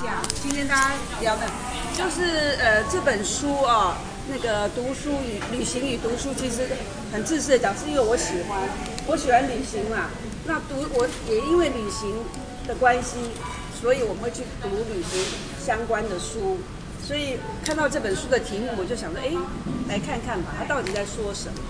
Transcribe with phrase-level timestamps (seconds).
[0.00, 1.42] 下，今天大家聊的，
[1.92, 3.94] 就是呃这本书哦，
[4.30, 6.66] 那个读书与旅行与读书，其实
[7.12, 8.62] 很自私的讲，是因为我喜欢，
[9.06, 10.08] 我喜欢旅行嘛。
[10.46, 12.16] 那读我也因为旅行
[12.66, 13.18] 的关系，
[13.78, 15.20] 所以我们会去读旅行
[15.62, 16.56] 相关的书。
[17.06, 19.28] 所以看到这本书的题目，我就想说，哎，
[19.86, 21.60] 来看看吧，它到底在说什么。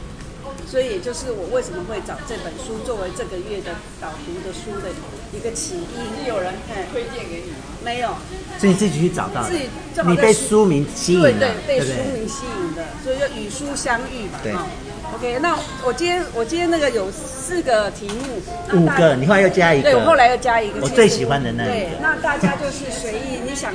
[0.71, 4.89] 所以也就是我为什么会找这本书作为这个月的导读的书的
[5.33, 6.27] 一个起因。
[6.27, 6.53] 有人
[6.93, 7.57] 推荐给你吗？
[7.85, 8.11] 没有，
[8.61, 9.49] 是你自己去找到的。
[9.49, 9.65] 自己
[10.07, 14.39] 你被书名吸引了，对对，被书名吸引的，所以就与书相遇嘛。
[14.43, 14.55] 对。
[15.13, 21.73] OK，那我今天我今天那个有四个题目，五个，你后来又加一个，对，我后来又加一个，我最喜欢的那一个。
[21.73, 23.73] 对，那大家就是随意，你想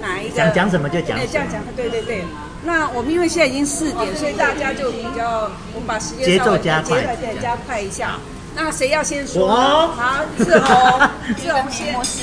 [0.00, 0.36] 哪一个？
[0.36, 2.24] 想讲什么就讲什这样讲，对对对。
[2.62, 8.20] 那我们因为现在已经四点，所以大家就比较，我们把时间节奏加快，对，加快一下。
[8.54, 9.46] 那谁要先说？
[9.46, 9.88] 我。
[9.88, 12.04] 好，志宏， 志宏先。
[12.04, 12.22] 是，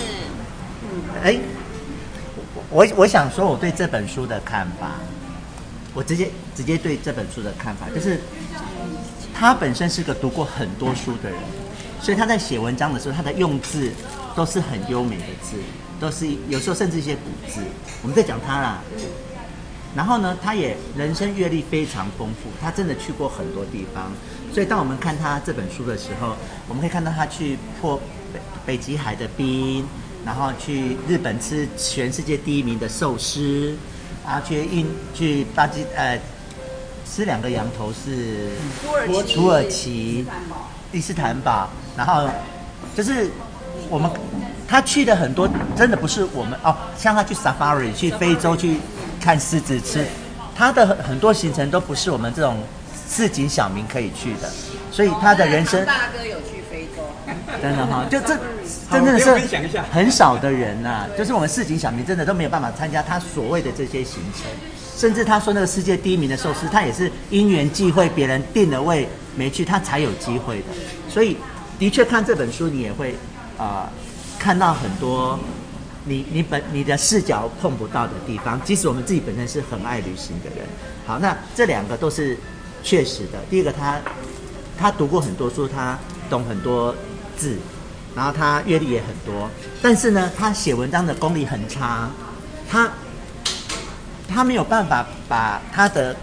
[0.83, 0.87] 嗯，
[1.23, 1.39] 哎，
[2.69, 4.91] 我我想说我对这本书的看法。
[5.93, 8.21] 我直接直接对这本书的看法就是，
[9.33, 11.39] 他本身是个读过很多书的人，
[11.99, 13.91] 所以他在写文章的时候，他的用字
[14.35, 15.57] 都是很优美的字，
[15.99, 17.61] 都是有时候甚至一些古字。
[18.03, 18.77] 我们在讲他啦，
[19.95, 24.11] 然后呢，他也人生阅历非常丰富，他真的去过很多地方。
[24.53, 26.35] 所以当我们看他这本书的时候，
[26.67, 27.99] 我们可以看到他去破
[28.33, 29.85] 北北极海的冰，
[30.25, 33.75] 然后去日本吃全世界第一名的寿司。
[34.25, 36.19] 然后去印去巴基呃，
[37.09, 38.49] 吃两个羊头是
[38.83, 40.25] 土耳其，土耳其
[40.91, 42.29] 伊斯坦堡，然后
[42.93, 43.31] 就是
[43.89, 44.11] 我们
[44.67, 48.81] 他去的很多真的不是我们哦，像他去 Safari 去非洲去
[49.21, 50.05] 看狮子吃，
[50.53, 52.57] 他的很多行程都不是我们这种
[53.09, 54.51] 市井小民可以去的，
[54.91, 57.03] 所以他的人生大哥有去非洲，
[57.61, 58.37] 真的哈，就这。
[58.89, 59.29] 真的是
[59.91, 64.45] 很少的人呐、啊，就是我们市井小民真的都没有办法参加他所谓的这些行程，
[64.95, 69.05] 甚至他说那个世界第一名的寿司，他也是因缘际会，别人定了位
[69.35, 70.65] 没去，他才有机会的。
[71.09, 71.35] 所以
[71.77, 73.11] 的确看这本书，你也会
[73.57, 73.89] 啊、呃、
[74.39, 75.37] 看到很多
[76.05, 78.59] 你你本你的视角碰不到的地方。
[78.63, 80.65] 即使我们自己本身是很爱旅行的人，
[81.05, 82.37] 好，那这两个都是
[82.83, 83.39] 确实的。
[83.49, 83.99] 第一个他，
[84.77, 85.97] 他读过很多书，他
[86.29, 86.93] 懂很多
[87.37, 87.57] 字。
[88.15, 89.47] 然后他阅历也很多，
[89.79, 92.09] 但是呢，他写文章的功力很差，
[92.67, 92.89] 他
[94.27, 96.15] 他没有办法把他的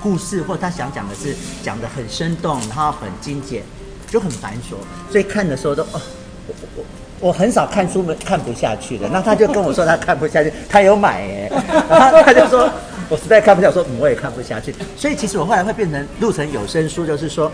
[0.00, 3.64] 故事或他想讲的事讲得很生动，然后很精简，
[4.06, 4.76] 就很繁琐，
[5.10, 6.00] 所以看的时候都哦，
[6.46, 6.84] 我我
[7.18, 9.08] 我很少看书没看不下去的。
[9.08, 11.50] 那他就跟我说他看不下去，他有买哎，
[11.90, 12.70] 然后他就说
[13.08, 14.74] 我实在看不下去，说我也看不下去。
[14.96, 17.50] 所以其实我后来会变成录成有声书，就是说。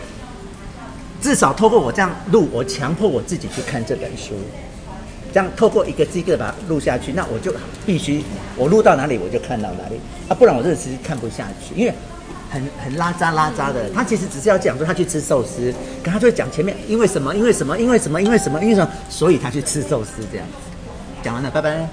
[1.20, 4.34] 至少透过我这样录，我强迫我自己去看这本书，
[5.32, 7.52] 这样透过一个机构把它录下去，那我就
[7.84, 8.22] 必须
[8.56, 9.98] 我录到哪里我就看到哪里
[10.28, 11.92] 啊，不然我这个其实看不下去，因为
[12.48, 13.90] 很很拉渣拉渣的。
[13.90, 20.46] 他其实只是要讲说他去吃寿司，可他就会讲前面因为什么因为什么因为什么因为什么因为什么，所以他去吃寿司这样。
[21.20, 21.88] 讲完了，拜拜。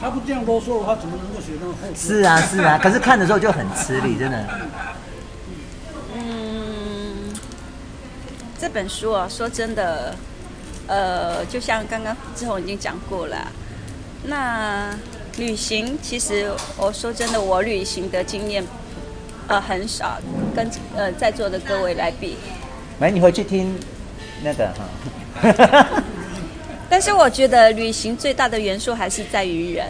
[0.00, 1.88] 他不这样啰嗦的话，怎么能够写那么厚？
[1.94, 4.44] 是啊是啊， 可是看的时候就很吃力，真的。
[6.14, 7.34] 嗯
[8.60, 10.14] 这本书啊，说真的，
[10.86, 13.36] 呃，就像刚刚志宏已经讲过了，
[14.24, 14.94] 那
[15.36, 18.64] 旅行其实我说真的，我旅行的经验
[19.46, 20.18] 呃很少，
[20.54, 22.36] 跟呃在座的各位来比。
[22.98, 23.78] 没，你回去听
[24.42, 26.02] 那个哈。
[26.88, 29.86] 但是我觉得旅行最大的元素还是在于人。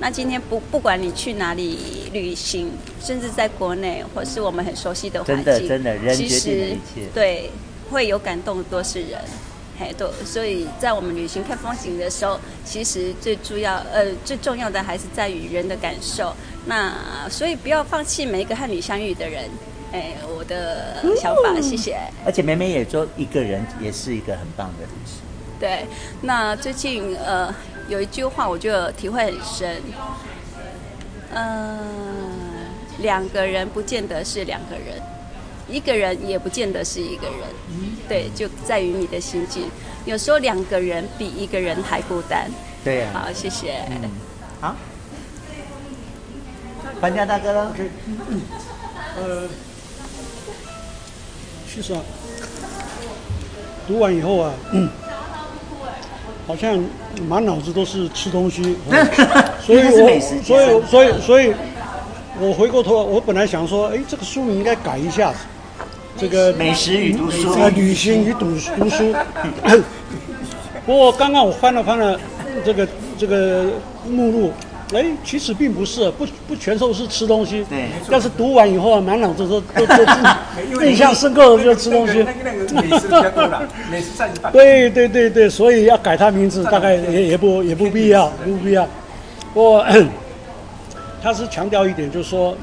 [0.00, 2.70] 那今天不不管你去哪里旅行，
[3.00, 7.06] 甚至在国内或是我们很熟悉的环境，真的真的，人决定一切。
[7.14, 7.50] 对。
[7.90, 9.18] 会有感动的多是人，
[9.80, 16.34] 嘿，多所以在我们旅行看风景的时候，其实最主要呃最重要的还是在于人的感受。
[16.66, 16.92] 那
[17.30, 19.44] 所以不要放弃每一个和你相遇的人，
[19.90, 21.96] 哎，我的想法，谢谢。
[22.26, 25.17] 而且梅梅也说，一个人也是一个很棒的事。
[25.58, 25.86] 对，
[26.22, 27.54] 那最近呃
[27.88, 29.82] 有一句话，我觉得体会很深。
[31.34, 31.78] 嗯、呃，
[32.98, 35.00] 两个人不见得是两个人。
[35.70, 37.40] 一个人也不见得是一个人，
[38.08, 39.68] 对，就在于你的心境。
[40.06, 42.50] 有时候两个人比一个人还孤单。
[42.82, 43.26] 对呀、啊。
[43.26, 43.84] 好，谢谢。
[43.90, 44.10] 嗯、
[44.62, 44.74] 好，
[47.02, 47.76] 搬家大哥了。
[49.18, 49.46] 呃，
[51.70, 52.00] 其实啊，
[53.86, 54.88] 读完以后啊，嗯，
[56.48, 56.82] 好像
[57.28, 58.74] 满脑子都是吃东西，
[59.60, 61.52] 所以我，所以，所以，所以，
[62.40, 65.40] 我回过头，我本来想说，哎，这个书名应该改一下子。
[66.16, 68.46] 这个美食与读书，呃，旅行与读
[68.78, 69.14] 读书。
[70.86, 72.18] 不过刚刚我翻了翻了
[72.64, 73.66] 这个这个
[74.08, 74.52] 目录。
[74.94, 77.64] 哎，其实并不是，不不全都是吃东西。
[77.68, 77.88] 对。
[78.10, 82.24] 但是读完以后啊，满脑子都 都都印象深刻的就是吃东西。
[82.72, 84.50] 美食太多了， 美食占一半。
[84.50, 88.86] 对对对对，所以要改他名字，大概也也不 也不必要，不必要。
[89.52, 89.84] 不 过
[91.22, 92.56] 他是强调一点，就是说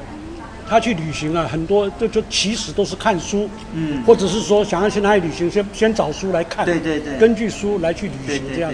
[0.68, 8.72] 他去旅行啊，很多就就其实都是看书，嗯，或者是说想要去哪里旅行，先先找书来看，对对对，根据书来去旅行这样。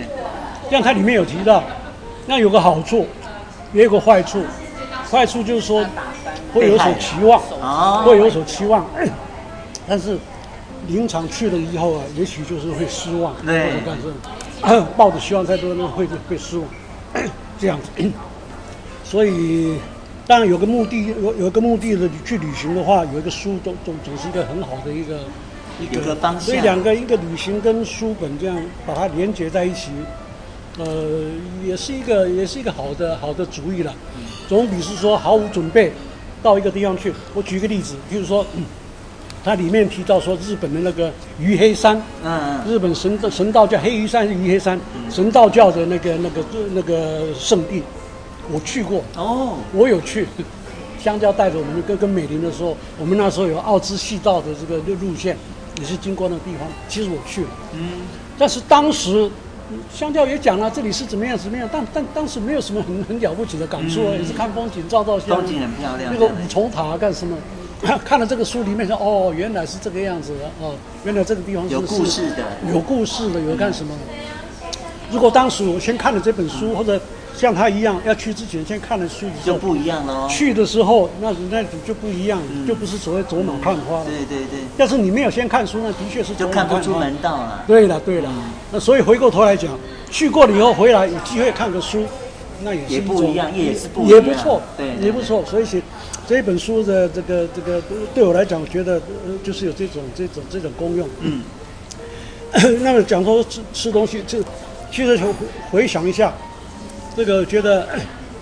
[0.70, 1.62] 这样他里面有提到，
[2.26, 3.06] 那有个好处。
[3.72, 4.42] 也有个坏处，
[5.10, 5.84] 坏处就是说
[6.52, 7.40] 会有所期望，
[8.04, 8.84] 会有所期望，
[9.88, 10.18] 但是
[10.88, 16.66] 临场去了以后啊，也许就是会失望，或者干什么， 抱着希望太多那，会会失望，
[17.58, 18.10] 这样子。
[19.04, 19.76] 所以，
[20.26, 25.20] 当然有个目的，有有个目的的去旅行的话，有一个书总总总是一个很好的一个
[25.80, 26.40] 一个方向。
[26.40, 29.90] 所以两个一个旅行跟书本这样把它连接在一起。
[30.78, 30.86] 呃，
[31.62, 33.94] 也是一个，也是一个好的好的主意了。
[34.48, 35.92] 总比是说毫无准备
[36.42, 37.12] 到一个地方去。
[37.34, 38.64] 我举一个例子，比如说，嗯，
[39.44, 44.80] 它里面提到说日本的那个鱼黑山，嗯，日本神神道教黑鱼山是鱼黑山，
[45.10, 46.42] 神道教的那个那个
[46.72, 47.82] 那个圣地，
[48.50, 49.04] 我去过。
[49.16, 50.26] 哦，我有去。
[50.98, 55.36] 香蕉带着我们跟跟美玲的时候，我们那时候有奥兹细道的这个路线，
[55.78, 56.66] 也是经过那个地方。
[56.88, 58.00] 其实我去了，嗯，
[58.38, 59.30] 但是当时。
[59.92, 65.36] 香蕉也讲了，这里是怎么样怎么样，但但当时没有什么很很了不起的感触也是看风景照照相。
[65.36, 66.12] 风景很漂亮。
[66.12, 67.36] 那个五重塔干什么？
[68.04, 70.74] 看了这个书里面说，哦，原来是这个样子的哦，
[71.04, 73.94] 原来这个地方是有故事的，有故事的，有干什么？
[74.08, 74.68] 嗯、
[75.10, 77.00] 如果当时我先看了这本书，或者。
[77.36, 80.28] 像他一样要去之前先看了书，就不一样了。
[80.28, 84.04] 去的时候那那就不一样，就不是所谓走马看花了。
[84.04, 84.60] 对对对。
[84.76, 87.64] 要是你没有先看书，那的确是就看不出门道了。
[87.66, 88.30] 对了对了，
[88.70, 89.70] 那所以回过头来讲，
[90.10, 92.04] 去过了以后回来有机会看个书，
[92.62, 95.44] 那也是不一样，也是不也不错，对，也不错。
[95.44, 95.82] 所以写
[96.28, 97.82] 这一本书的这个这个
[98.14, 99.00] 对我来讲，我觉得
[99.42, 101.08] 就是有这种这种这种功用。
[101.20, 101.42] 嗯。
[102.82, 104.38] 那么讲说吃吃东西，这
[104.90, 105.32] 其实回
[105.70, 106.30] 回想一下。
[107.16, 107.88] 这个觉得，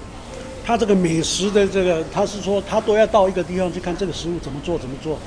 [0.64, 5.18] 他这个美食的这个，他是说他都要到一个地方去看这个食物怎么做怎么做。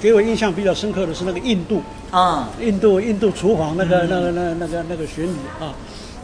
[0.00, 1.82] 给我印象比较深刻的是那个印度
[2.12, 5.74] 啊，印度印度厨房那个那个那那个那个旋律啊，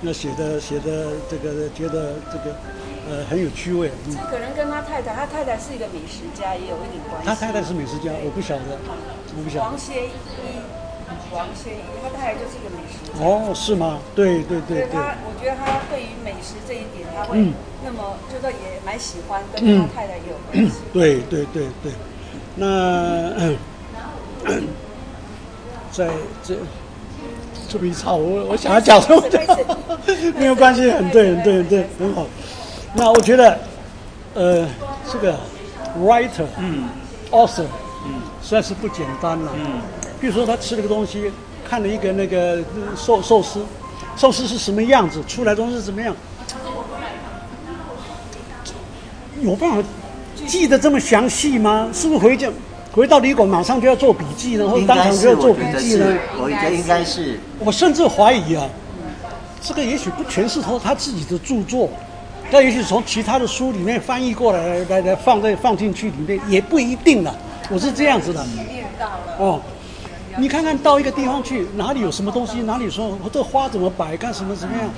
[0.01, 2.55] 那写的写的这个觉得这个
[3.11, 3.91] 呃很有趣味。
[4.09, 7.27] 这可能跟他太太，他太太是一个美食家，也有一点关系。
[7.27, 8.79] 他太太是美食家，我不晓得，
[9.37, 9.63] 我不晓得。
[9.63, 10.11] 王谢一，
[11.35, 13.25] 王谢一，他太太就是一个美食家。
[13.25, 13.99] 哦，是吗？
[14.15, 14.89] 对对对对。
[14.93, 17.39] 他，我觉得他对于美食这一点，他会
[17.85, 20.79] 那么就说也蛮喜欢，跟他太太也有关系。
[20.93, 21.93] 对对对对。
[22.57, 22.67] 那
[24.47, 24.69] 嗯，
[25.91, 26.09] 在
[26.43, 26.55] 这
[27.69, 29.23] 这么一吵，我我想要讲什么？
[30.39, 32.27] 没有关系，很对，很对，很对，很好。
[32.95, 33.59] 那我觉得，
[34.35, 34.67] 呃，
[35.13, 35.35] 这个
[35.99, 36.89] writer，嗯
[37.33, 37.65] ，author，
[38.07, 39.51] 嗯，实在是不简单了。
[39.57, 39.81] 嗯，
[40.25, 41.31] 比如说他吃了个东西，
[41.69, 42.59] 看了一个那个
[42.97, 43.63] 寿寿司，
[44.17, 46.17] 寿司是什么样子，出来东西是怎么样，
[49.43, 49.83] 有办法？
[50.47, 51.91] 记得这么详细吗？
[51.93, 52.49] 是不是回家
[52.91, 56.07] 回到旅馆马上就要做笔记，呢，或者当场就要做笔记呢？
[56.41, 57.39] 我觉得应该是。
[57.59, 58.67] 我甚至怀疑啊，
[59.61, 61.91] 这个也许不全是他他自己的著作，
[62.51, 67.37] 那也许从其他的书里面翻译过来来来放在放进去里面也不一定了。
[67.69, 68.43] 我是这样子的。
[69.39, 69.61] 哦，
[70.39, 74.91] 你看看到一个地方去，哪里有什么东西，哪里说这花怎么摆，干什么什么样？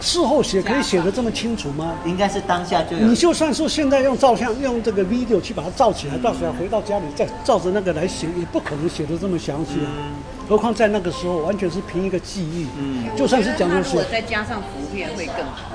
[0.00, 1.94] 事后写可以写得这么清楚吗？
[2.04, 3.06] 应该是当下就有。
[3.06, 9.86] 你就算说现在用照相，用这个 video 去把它照起来，到时候回到家里再照着那个来写，也不可能写的这么详细啊。
[9.86, 10.12] 嗯、
[10.48, 12.66] 何况在那个时候，完全是凭一个记忆。
[12.76, 13.04] 嗯。
[13.16, 13.90] 就算是讲的是。
[13.90, 15.70] 如果再加上图片会更好。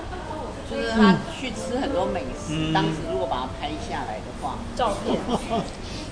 [0.70, 5.18] 就是他去吃很多美食，嗯、当时如果把它拍下来的话，照片。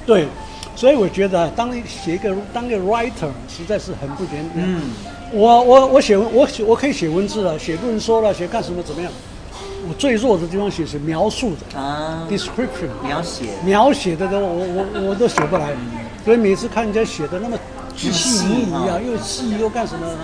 [0.05, 0.27] 对。
[0.75, 4.55] 所以我觉得，当写一个当一个 writer 实在是很不简单。
[4.57, 4.81] 嗯，
[5.31, 9.11] 我我我写我写我可以写文字了，写论说了，写干什么怎么样？
[9.87, 12.89] 我最弱的地方写是描述的啊，description。
[13.03, 13.45] 描写。
[13.63, 15.73] 描写的都我我我都写不来，
[16.23, 17.57] 所以每次看人家写的那么
[17.95, 20.07] 巨细靡遗啊，又细又干什么？
[20.09, 20.15] 实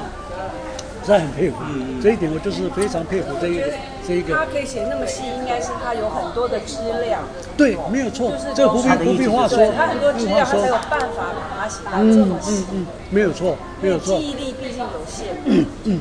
[1.03, 3.65] 在很佩服，嗯、这一点我就是非常佩服这一个
[4.08, 4.36] 这一个。
[4.36, 7.20] 他可以写那么细，应该是他有很多的资料。
[7.58, 8.31] 对，没有错。
[8.31, 12.65] 就是这不必不必话说，他很多资料，他才有办法把它写到这么细。
[12.72, 14.17] 嗯嗯，没有错，没有错。
[14.17, 15.27] 记忆力毕竟有限。
[15.46, 16.00] 嗯嗯。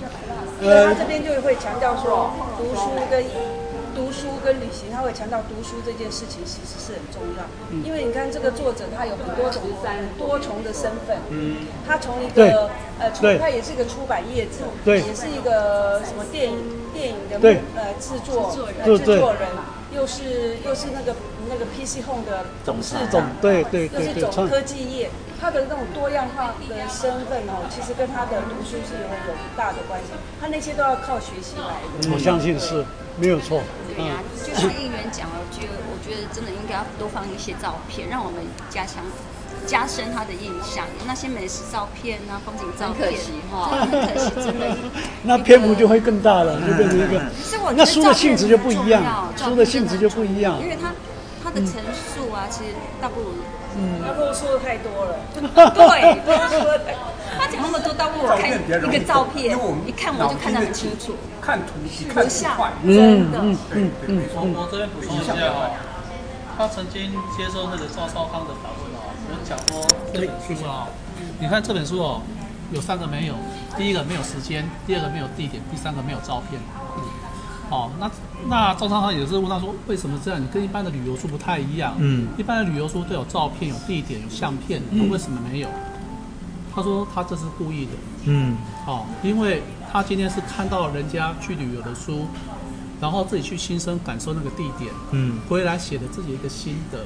[0.63, 3.25] 因为他这边就会强调说，读书跟。
[4.01, 9.61] 读书跟旅行，他会强调读书这件事情其实是很重要，嗯、因为你看这个作者他有很多种
[10.17, 16.57] 多重的身份，嗯，他从一个呃出，他也是一个出版业者，对，也是一个什么电影
[16.95, 18.51] 电电影的呃制作
[18.97, 19.51] 制作人，
[19.95, 21.15] 又是又是那个
[21.51, 32.15] 那个 PC Home 的董事长，对对又是总科技业，他的那种多样化的身份哦，其实跟他的读书是有很大的关系，他那些都要靠学习来的。
[32.15, 32.85] 我相信是
[33.19, 33.61] 没有错。
[33.95, 38.41] 对呀、啊，就像议员讲了，就我觉得真的应该要多放一些照片，让我们
[38.71, 39.03] 加强。
[39.67, 44.75] 加深他的印象，那些美食照片啊，风景照片，很可惜哈，很可惜，真的。
[45.23, 47.21] 那篇幅就会更大了，就变成一个。
[47.77, 50.59] 那书的性质就不一样，书的性质就不一样。
[50.63, 50.91] 因为它
[51.43, 53.33] 它的陈述啊，其实倒不如，
[53.77, 55.17] 嗯，他啰嗦的太多了。
[55.35, 56.21] 对，
[57.39, 61.17] 他讲那么多，倒不如我看一个照片，一看我就看得很清楚。
[61.41, 61.73] 看图
[62.13, 63.39] 看图快，真的。
[63.41, 64.23] 嗯嗯嗯。
[64.35, 65.71] 从我这边补充一下哦，
[66.59, 68.91] 他曾经接受那个赵少康的访问。
[69.33, 70.89] 我们讲说这本书啊，
[71.39, 72.21] 你看这本书哦，
[72.73, 73.35] 有三个没有，
[73.77, 76.61] 第一个没有时间，第二个没有地点，第三个没有照片。
[77.71, 78.11] 嗯，哦，那
[78.49, 80.41] 那赵昌他也是问他说，为什么这样？
[80.43, 81.95] 你跟一般的旅游书不太一样。
[81.99, 85.69] 嗯，一般的旅游书都有照片、有地点、有相片，那为什么没有？
[86.75, 87.93] 他说他这是故意的。
[88.27, 92.27] 嗯，哦，因为他今天是看到人家去旅游的书，
[93.01, 97.01] 然后自己去亲身感受那个地点，嗯，回来写的自己一个心得。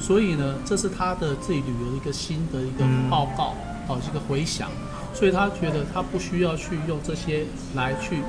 [0.00, 3.54] 所以呢，这是他的自己旅游的一个新的一个报告，
[3.88, 4.68] 哦，一个回想，
[5.12, 8.22] 所以他觉得他不需要去用这些来去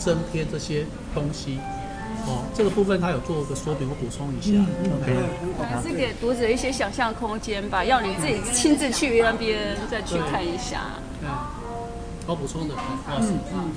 [0.00, 1.60] 增添这些东西，
[2.26, 4.50] 哦，这个部分他有做个说明，我补充一下。
[4.96, 5.14] OK，
[5.62, 10.80] 还是给读者一些想象空间吧，要你自己亲自去那边再去看一下。
[11.22, 11.28] 嗯，
[12.26, 12.80] 我补充的，不
[13.10, 13.32] 好意思。
[13.52, 13.70] 嗯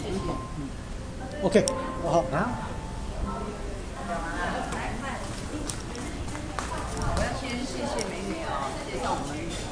[0.58, 0.65] 嗯。
[1.44, 1.65] OK，
[2.10, 2.50] 好啊。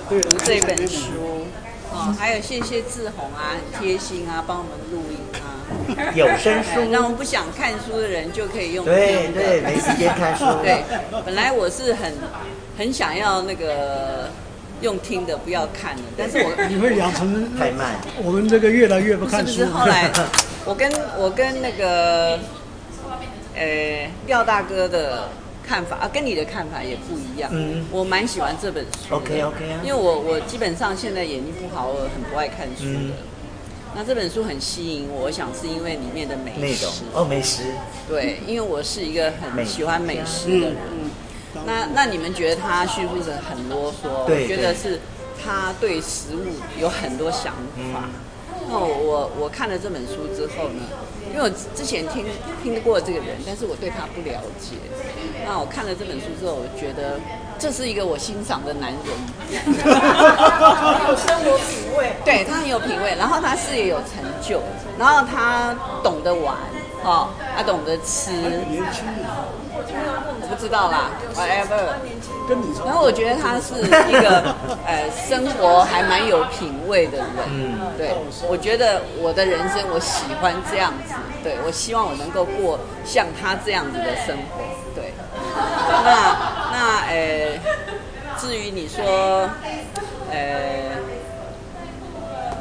[0.09, 1.47] 读这本书，
[1.91, 5.59] 哦，还有谢谢志宏啊，很贴心啊，帮我们录音啊。
[6.15, 8.85] 有声书， 让我们不想看书的人就可以用。
[8.85, 10.45] 对对，没时间看书。
[10.63, 10.83] 对，
[11.25, 12.13] 本来我是很
[12.77, 14.29] 很想要那个
[14.81, 17.95] 用听的，不要看的，但是我你会养成太慢。
[18.23, 19.53] 我们这个越来越不看书。
[19.53, 20.09] 是不是后来
[20.65, 22.39] 我跟我跟那个
[23.55, 25.29] 呃廖大哥的。
[25.71, 27.49] 看法啊，跟你的看法也不一样。
[27.53, 29.15] 嗯，我蛮喜欢这本书。
[29.15, 29.79] OK OK 啊。
[29.81, 32.99] 因为我我基本上现在眼睛不好，我很不爱看书的。
[32.99, 33.13] 嗯、
[33.95, 37.05] 那这本书很吸引我，我想是因为里面的美食。
[37.13, 37.63] 哦，美食。
[38.09, 40.75] 对，因为我是一个很喜欢美食的人。
[40.91, 41.09] 嗯。
[41.65, 44.27] 那那你们觉得他叙述的很啰嗦？
[44.27, 44.43] 对。
[44.43, 44.99] 我觉得是
[45.41, 46.41] 他对食物
[46.81, 47.53] 有很多想
[47.93, 48.09] 法。
[48.09, 48.11] 嗯、
[48.71, 50.81] 那我我我看了这本书之后呢，
[51.29, 52.25] 因为我之前听
[52.63, 54.77] 听过这个人，但是我对他不了解。
[55.45, 57.19] 那我看了这本书之后，我觉得
[57.59, 59.11] 这是一个我欣赏的男人，
[59.83, 64.61] 他有生活品味，对，他很有品味，然后他事业有成就，
[64.97, 66.55] 然后他懂得玩，
[67.03, 68.31] 哦，他懂得吃。
[68.31, 69.03] 年轻
[70.41, 71.99] 我不知道啦，whatever。
[72.85, 74.55] 然后我觉得他是一个
[74.85, 78.11] 呃生活还蛮有品味的人，嗯，对，
[78.49, 84.61] 我觉得我的人生我喜欢这样子，对，我希望我能够过像他这样子的生活，
[84.95, 85.13] 对。
[86.03, 86.37] 那
[86.71, 87.59] 那呃，
[88.37, 89.49] 至于你说，
[90.31, 90.91] 呃，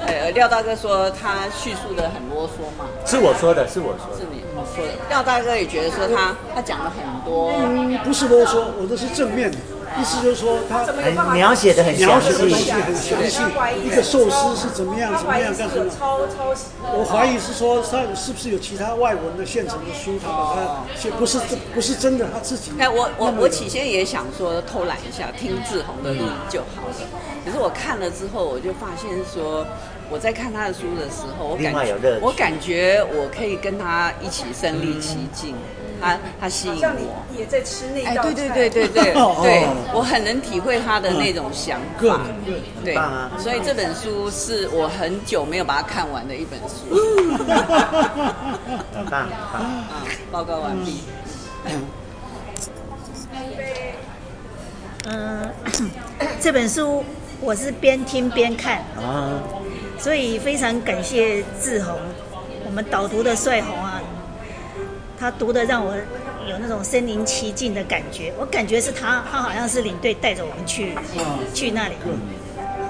[0.06, 2.86] 呃，廖大哥说他叙述的很啰嗦嘛？
[3.06, 4.42] 是我说的，是我说的，是你
[4.74, 4.92] 说的。
[5.08, 9.58] 廖大哥也觉得说他他讲了很多，嗯，不是啰嗦，我的是正面的。
[9.98, 13.42] 意思就是说，他很描写的很详细，很详细。
[13.84, 15.90] 一个寿司是怎么样，怎么样干什么？
[16.92, 21.38] 我怀疑是说，他是不是有其他外文的现成的书，他把它写，不是
[21.74, 22.70] 不是真的，他自己。
[22.78, 26.94] 哎，我我我起先也想说偷懒一下，听志宏的录音就好了。
[27.44, 29.66] 可是我看了之后，我就发现说，
[30.08, 35.56] 我在看他的书的时候，我感觉我感觉我可以跟他一起身临其境。
[36.00, 38.32] 他他吸引我，也在吃那道菜。
[38.32, 42.20] 对对对对对 对，我很能体会他的那种想法。
[42.84, 42.94] 对，
[43.38, 46.96] 所以这本书是我很久没有把它看完的一本书。
[48.94, 49.28] 很 棒，
[50.30, 51.00] 报告完毕。
[55.06, 55.50] 嗯，
[56.40, 57.02] 这本书
[57.40, 59.40] 我是边听边看啊，
[59.98, 61.98] 所以非常感谢志宏，
[62.66, 63.89] 我们导读的帅宏啊。
[65.20, 65.94] 他读的让我
[66.48, 70.94] 有那种身临其境的感觉，我感觉是他，他好像是领队带着我们去，
[71.52, 71.94] 去那里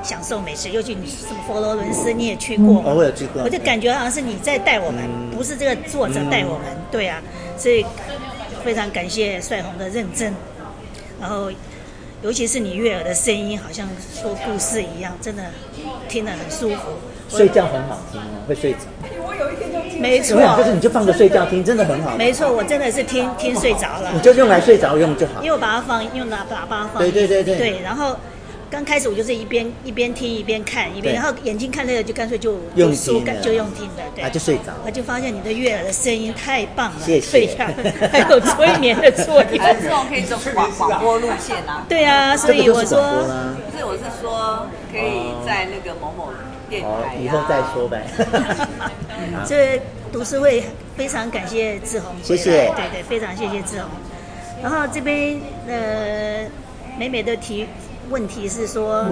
[0.01, 0.71] 享受美食。
[0.71, 5.03] 尤其你什么佛罗伦斯你也去过，我也去过，我就感觉好像是你在带我们，
[5.37, 6.67] 不是这个作者带我们。
[6.93, 7.21] 对啊，
[7.59, 7.85] 所以
[8.65, 10.33] 非常感谢帅红的认真，
[11.21, 11.51] 然后
[12.23, 15.43] 尤其是你悦耳的声音，好像说故事一样，真的
[16.09, 16.93] 听得很舒服。
[17.29, 18.79] 睡觉很好听哦，会睡着。
[20.01, 22.17] 没错，就是你就放着睡觉听，真的很好。
[22.17, 24.11] 没错，我真的是听听睡着了。
[24.15, 25.35] 你就用来睡着用就好。
[25.43, 27.03] 因为我把它放用喇喇叭放。
[27.03, 27.57] 对对对对。
[27.57, 28.17] 对，然后。
[28.73, 34.73] 刚开始我就是一边一边听一边看一边，然后眼睛看累了就干脆就用书就用听的，对，就睡着。
[34.87, 37.49] 我就发现你的悦耳的声音太棒了，谢谢。
[38.13, 39.61] 还有催眠的作用。
[39.83, 41.85] 这种可以走广广播路线啊？
[41.89, 43.03] 对啊，所以我说，
[43.73, 46.31] 不是，我是说可以在那个某某
[46.71, 47.17] 电台。
[47.17, 48.07] 以后再说呗。
[49.47, 50.65] 这读书会
[50.97, 52.73] 非常感谢志宏，谢谢。
[52.75, 53.91] 对对，非常谢谢志宏。
[54.63, 56.49] 然后这边呃，
[56.97, 57.67] 美美的提。
[58.09, 59.07] 问题是说，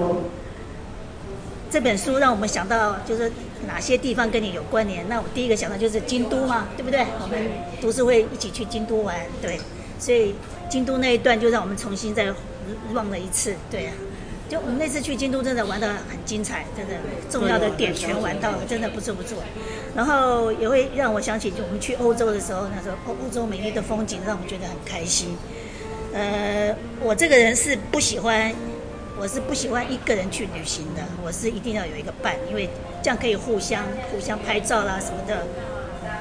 [1.71, 3.31] 这本书让我们想到就是
[3.65, 5.09] 哪些地方跟你有关联？
[5.09, 7.07] 那我第一个想到就是京都嘛，对不对？
[7.23, 7.39] 我们
[7.81, 9.61] 读书会一起去京都玩，对，
[10.01, 10.35] 所以
[10.69, 12.25] 京都那一段就让我们重新再
[12.93, 13.93] run 了一次，对啊，
[14.49, 16.95] 就我们那次去京都真的玩得很精彩，真的
[17.31, 19.39] 重要的点全玩到了，真的不错不错。
[19.95, 25.37] 然后也会让我想起，就我们去欧洲的时候，那时候欧欧洲美丽的风景让我们觉得很开心。
[26.15, 28.53] 呃，我这个人是不喜欢。
[29.21, 32.71] 我是不喜欢一个人去旅行的，我是一定要有一个伴，因为
[33.03, 35.45] 这样可以互相互相拍照啦什么的，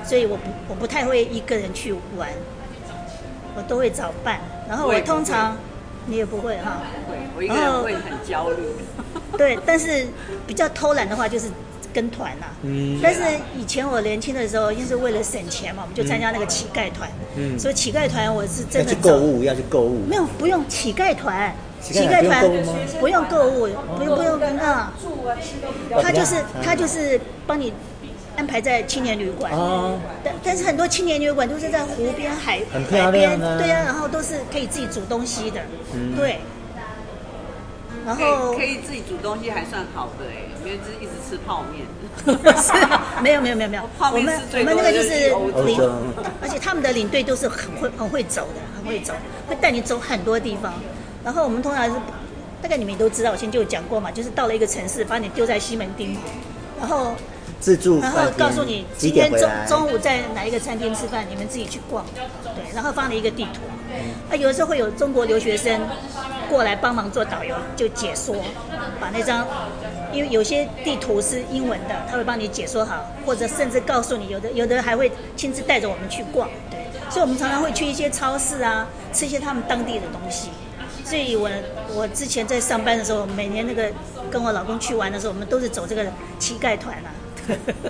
[0.04, 2.28] 所以我不我不太会一个人去玩，
[3.56, 4.40] 我都会找伴。
[4.68, 5.56] 然后我通常
[6.08, 8.64] 你也不会哈，会我一个人会很焦虑。
[9.38, 10.08] 对，但是
[10.48, 11.48] 比较偷懒的话就是
[11.94, 12.48] 跟团啦。
[12.64, 13.00] 嗯。
[13.04, 13.22] 但是
[13.56, 17.10] 以前我年轻的时候，因为是为了省钱嘛，我们就参加那个乞丐团。
[17.36, 17.60] 嗯。
[17.60, 18.92] 所以乞丐团我是真的。
[18.92, 20.06] 要去购物，要去购物。
[20.08, 21.54] 没有，不用乞丐团。
[21.80, 22.44] 乞丐团
[23.00, 24.92] 不用购物，不用不用跟啊，
[26.02, 27.72] 他就是他就是帮你
[28.38, 29.52] 安排在青年旅馆，
[30.24, 35.60] 但但是很多青年旅馆都是在湖边海海边，对呀，然后都是可以自己煮东西的，
[36.16, 36.40] 对。
[38.06, 41.86] 然后可以自己煮东西还算好的哎，因为是一直吃泡面。
[42.56, 42.72] 是，
[43.22, 45.30] 没有没有没有没有，我们我们那个就是
[45.66, 45.78] 领，
[46.42, 49.14] 而且他们的领队都是很会很会走的，很会走，
[49.48, 50.74] 会带你走很多地方。
[51.22, 51.92] 然后我们通常是，
[52.62, 56.16] 大概你们也都知道，我先就有讲过嘛，就是到了一个城市，把你丢在西门町，
[56.80, 57.14] 然后
[57.60, 63.62] 自助，然后告诉你今天中中午在哪一个餐厅吃饭，你们自己去逛，对，然后放了一个地图，
[64.30, 65.82] 啊，有的时候会有中国留学生
[66.50, 68.36] 过来帮忙做导游，就解说，
[69.00, 69.46] 把那张，
[70.14, 80.50] 因为有些地图是英文的，他会帮你解说好，或者甚至告诉你，有的有的还会亲自带着我们去逛，对，所以我们常常会去一些超市啊，吃一些他们当地的东西。
[81.04, 81.50] 所以我
[81.96, 83.90] 我之前在上班的时候，每年那个
[84.30, 86.06] 跟我老公去玩的时候，我们都是走这个
[86.38, 87.10] 乞丐团啊。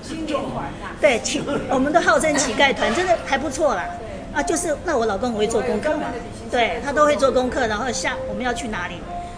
[0.03, 0.95] 青年团啊。
[1.01, 3.85] 对，乞我们都号称乞丐团，真的还不错啦。
[4.33, 6.07] 啊，就是那我老公会做功课嘛，
[6.51, 8.95] 对他都会做功课，然后下我们要去哪里，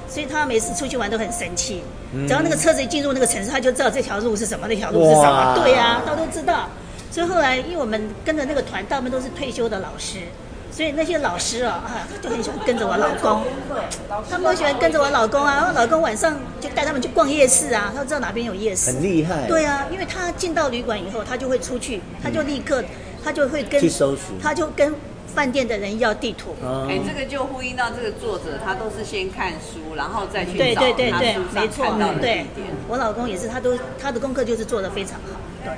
[0.09, 1.83] 所以他每次出去玩都很神气。
[2.27, 5.61] 只要那个车子一进入那个城市，他就知道这条路是什么，那条路是什么。
[5.63, 6.67] 对呀，他都知道。
[7.11, 10.19] 所以后来，因为我们跟着那个团，大部分都是退休的老师。
[10.71, 13.43] 所以那些老师啊，啊，就很喜欢跟着我老公，
[14.29, 15.55] 他们都喜欢跟着我老公啊。
[15.55, 18.91] 然后老公晚上就带他们去逛夜市啊，他知道哪边有夜市。
[18.91, 19.45] 很厉害。
[19.47, 22.83] 对啊，因为他进到旅馆以后，他就会出去，他就立刻，
[23.23, 24.93] 他就会跟去搜寻，他就跟
[25.27, 26.55] 饭店的人要地图。
[26.87, 31.85] 哎，这个就呼应到这个作者，他都是先看书，然后再去对对对对，没错，
[32.21, 32.45] 对。
[32.87, 35.73] 我老公也是，他都他的功课就是做的非常好，对。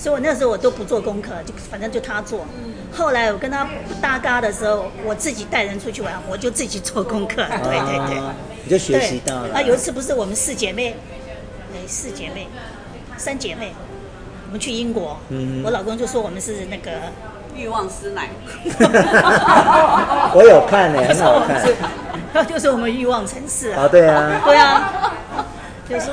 [0.00, 2.46] 所以我那时候我都不做功课，就反正就他做。
[2.90, 7.44] 后来我跟他不搭嘎的时候，我自己带人出去玩，我就自己做功课。
[7.62, 8.22] 对对对，
[8.64, 9.54] 你就学习到了。
[9.56, 10.96] 啊，有一次不是我们四姐妹，
[11.74, 12.48] 哎，四姐妹，
[13.18, 13.74] 三姐妹，
[14.46, 16.92] 我们去英国，嗯，我老公就说我们是那个
[17.54, 18.30] 欲望师奶。
[20.34, 21.62] 我有看呢，很好看。
[22.48, 25.12] 就是我们欲望城市啊，对啊，对啊，
[25.86, 26.06] 就是。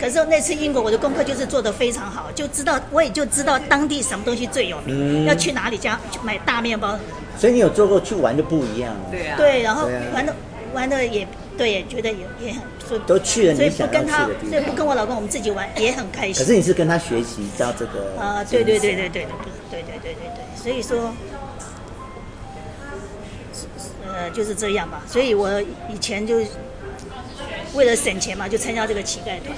[0.00, 6.98] 可是那次英国我的功课就是做得非常好，就知道我也就知道当地什么东西最有名，嗯、要去哪里家买大面包。
[7.38, 9.00] 所以你有做过去玩就不一样了。
[9.10, 9.36] 对啊。
[9.36, 10.36] 对，然后玩的、啊、
[10.74, 11.26] 玩的也
[11.56, 16.34] 对，也觉得也也很说都去了，所以不跟他，所以不跟我老公我们自己玩也很开心。
[16.34, 18.44] 可是你是跟他学习到这个啊？
[18.44, 19.26] 对对对对对对
[19.70, 21.14] 对对对对对，所以说，
[24.06, 25.02] 呃，就是这样吧。
[25.06, 26.36] 所以我以前就
[27.74, 29.56] 为了省钱嘛，就参加这个乞丐团。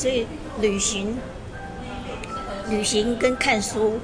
[0.00, 0.26] 所以
[0.62, 1.18] 旅行、
[2.70, 4.00] 旅行跟看书，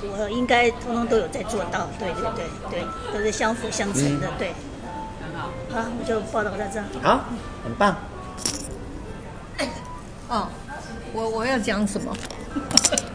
[0.00, 1.86] 我应该通通都有在做到。
[1.98, 4.30] 对对对对，都是相辅相成的。
[4.38, 4.54] 对，
[5.70, 6.80] 好，我就报道到这。
[7.02, 7.26] 好，
[7.62, 7.94] 很棒。
[10.30, 10.48] 哦，
[11.12, 12.16] 我我要讲什么？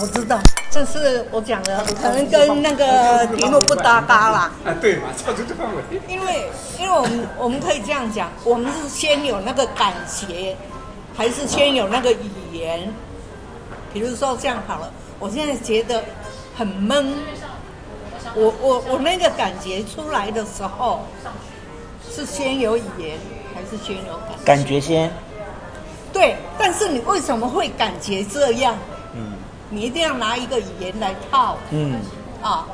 [0.00, 0.38] 我知道，
[0.70, 4.52] 这是我讲的，可能跟那个题目不搭嘎啦。
[4.64, 5.82] 啊，对嘛，超出这范围。
[6.08, 10.56] 因为，因为我们我们可以这样讲，我们是先有那个感觉，
[11.14, 12.92] 还是先有那个语言？
[13.92, 16.02] 比如说这样好了，我现在觉得
[16.56, 17.14] 很闷，
[18.34, 21.02] 我我我那个感觉出来的时候，
[22.10, 23.18] 是先有语言
[23.54, 24.44] 还是先有感觉？
[24.44, 25.12] 感觉先。
[26.14, 28.74] 对，但是你为什么会感觉这样？
[29.72, 31.56] 嗯，你一定要拿一个语言来套。
[31.70, 32.00] 嗯，
[32.42, 32.66] 啊，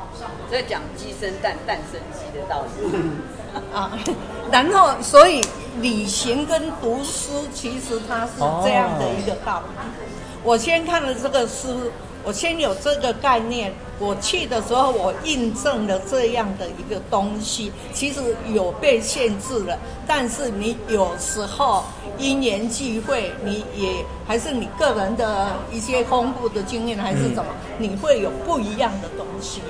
[0.51, 2.99] 在讲鸡生蛋，蛋生鸡的道理。
[3.73, 3.91] 啊，
[4.51, 5.41] 然后所以
[5.81, 8.33] 旅行跟读书其实它是
[8.63, 9.65] 这样的一个道理。
[9.75, 9.89] 哦、
[10.43, 11.91] 我先看了这个书。
[12.23, 18.19] 我先有这个概念，我去的时候，我印证了这样的一个东西，其实
[18.53, 19.77] 有被限制了。
[20.05, 21.83] 但是你有时候
[22.17, 27.45] 因缘际会，你也还是你个人的一些丰富的经验，还是怎么，
[27.77, 29.61] 你会有不一样的东西。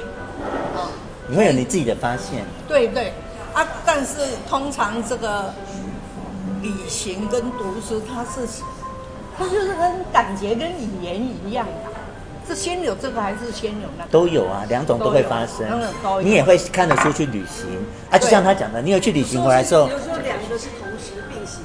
[0.75, 0.89] 啊，
[1.27, 2.43] 你会有你自己的发现。
[2.67, 3.13] 对对
[3.53, 4.15] 啊，但是
[4.49, 5.53] 通常这个
[6.61, 8.47] 旅行跟读书，它是
[9.37, 11.98] 它就是跟感觉跟语言一样的。
[12.49, 14.09] 是先有这个还是先有那个？
[14.09, 15.67] 都有啊，两种都会发生。
[16.23, 17.67] 你也会看得出去旅行
[18.09, 21.61] 啊，就像他讲的，你有去旅行回来之后，比如说两个是同时并行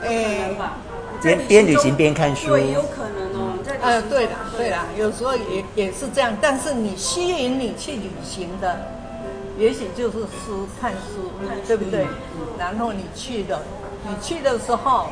[0.00, 0.52] 的，哎，
[1.20, 3.58] 边边旅行边看书，对，有可能哦。
[3.82, 6.32] 呃，对的，对的，有时候也也是这样。
[6.40, 8.78] 但是你吸引你去旅行的，
[9.58, 11.32] 也许就是书，看书，
[11.66, 12.06] 对不对？
[12.56, 13.60] 然后你去的，
[14.06, 15.08] 你去的时候。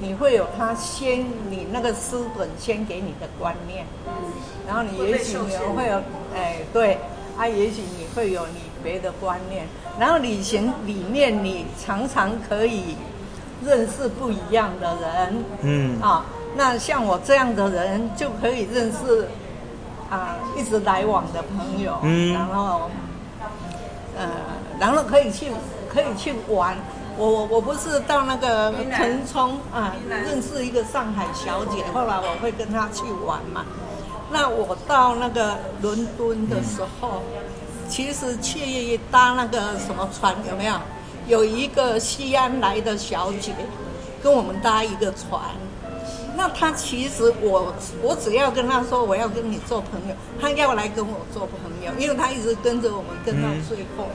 [0.00, 3.84] 你会有他先，你那个书本先给你的观念，
[4.66, 6.02] 然后你也许你会有，
[6.34, 6.98] 哎，对，
[7.36, 9.66] 啊，也许你会有你别的观念，
[9.98, 12.96] 然后旅行里面你常常可以
[13.64, 16.24] 认识不一样的人，嗯，啊，
[16.56, 19.26] 那像我这样的人就可以认识
[20.10, 22.88] 啊一直来往的朋友，嗯，然后，
[24.16, 24.28] 呃，
[24.78, 25.50] 然后可以去
[25.88, 26.76] 可以去玩。
[27.18, 33.66] 我我我不是到那个腾冲啊，认识一个上海小姐，后来我会跟她去玩嘛。
[34.30, 37.22] 那我到那个伦敦的时候，
[37.88, 40.74] 其实去搭那个什么船有没有？
[41.26, 43.52] 有一个西安来的小姐
[44.22, 45.40] 跟我们搭一个船。
[46.36, 54.08] 那她其实我我只要跟她说我要跟你做朋友，她要来跟我做朋友，因为她一直跟着我们跟到最后。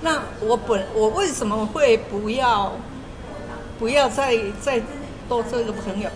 [0.00, 2.72] 那我本我为什么会不要
[3.78, 4.80] 不要再再
[5.28, 6.08] 多这个朋友？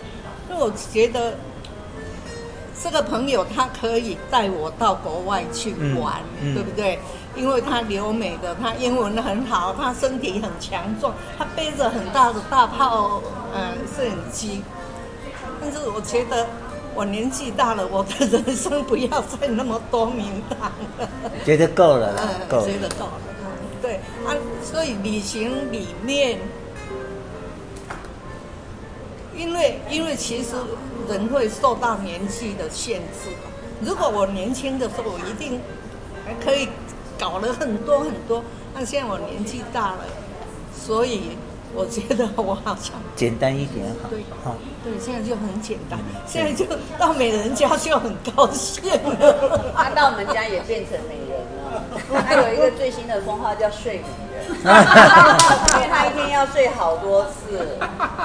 [0.49, 1.33] 因为我觉得
[2.81, 6.99] 这个朋友他可以带我到国外去玩，嗯嗯、对不对？
[7.35, 13.21] 因为他留美的，他英文很好，他身体很强壮，他背着很大的大炮，
[13.55, 14.61] 嗯，摄影机。
[15.59, 16.45] 但是我觉得
[16.93, 21.09] 我年纪大了，我的人生不要再那么多名堂了。
[21.43, 22.13] 觉得够了，
[22.47, 23.32] 够了，觉得够了。
[23.83, 24.31] 对啊，
[24.63, 26.39] 所以旅行里面，
[29.35, 30.55] 因为因为其实
[31.09, 33.29] 人会受到年纪的限制。
[33.81, 35.59] 如果我年轻的时候，我一定
[36.25, 36.69] 还可以
[37.19, 38.41] 搞了很多很多。
[38.73, 40.05] 那现在我年纪大了，
[40.73, 41.37] 所以。
[41.75, 46.63] 我觉得我好像简单一点好，对，好，对，现在就很简单，现在就
[46.99, 49.73] 到美人家就很高兴了。
[49.75, 51.41] 他到我们家也变成美人
[51.73, 51.83] 了，
[52.25, 57.77] 还有一个最新的封号叫睡美人， 因为他一天要睡好多次。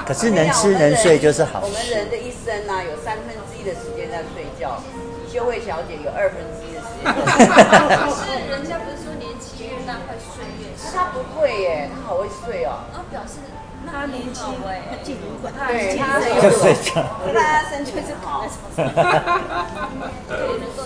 [0.07, 1.61] 可是能吃能睡就是好。
[1.63, 4.81] 我们人的一生呢，有三分之一的时间在睡觉，
[5.33, 7.05] 修慧小姐有二分之一的时间。
[7.09, 10.93] 可是人家不是说年轻越大会睡越少？
[10.95, 12.85] 他不会耶，他好会睡哦。
[12.93, 13.41] 那表示
[13.91, 14.45] 他年轻，
[14.91, 18.45] 他进旅馆，对，他就睡觉，他 身体是好，
[18.77, 20.83] 对，能够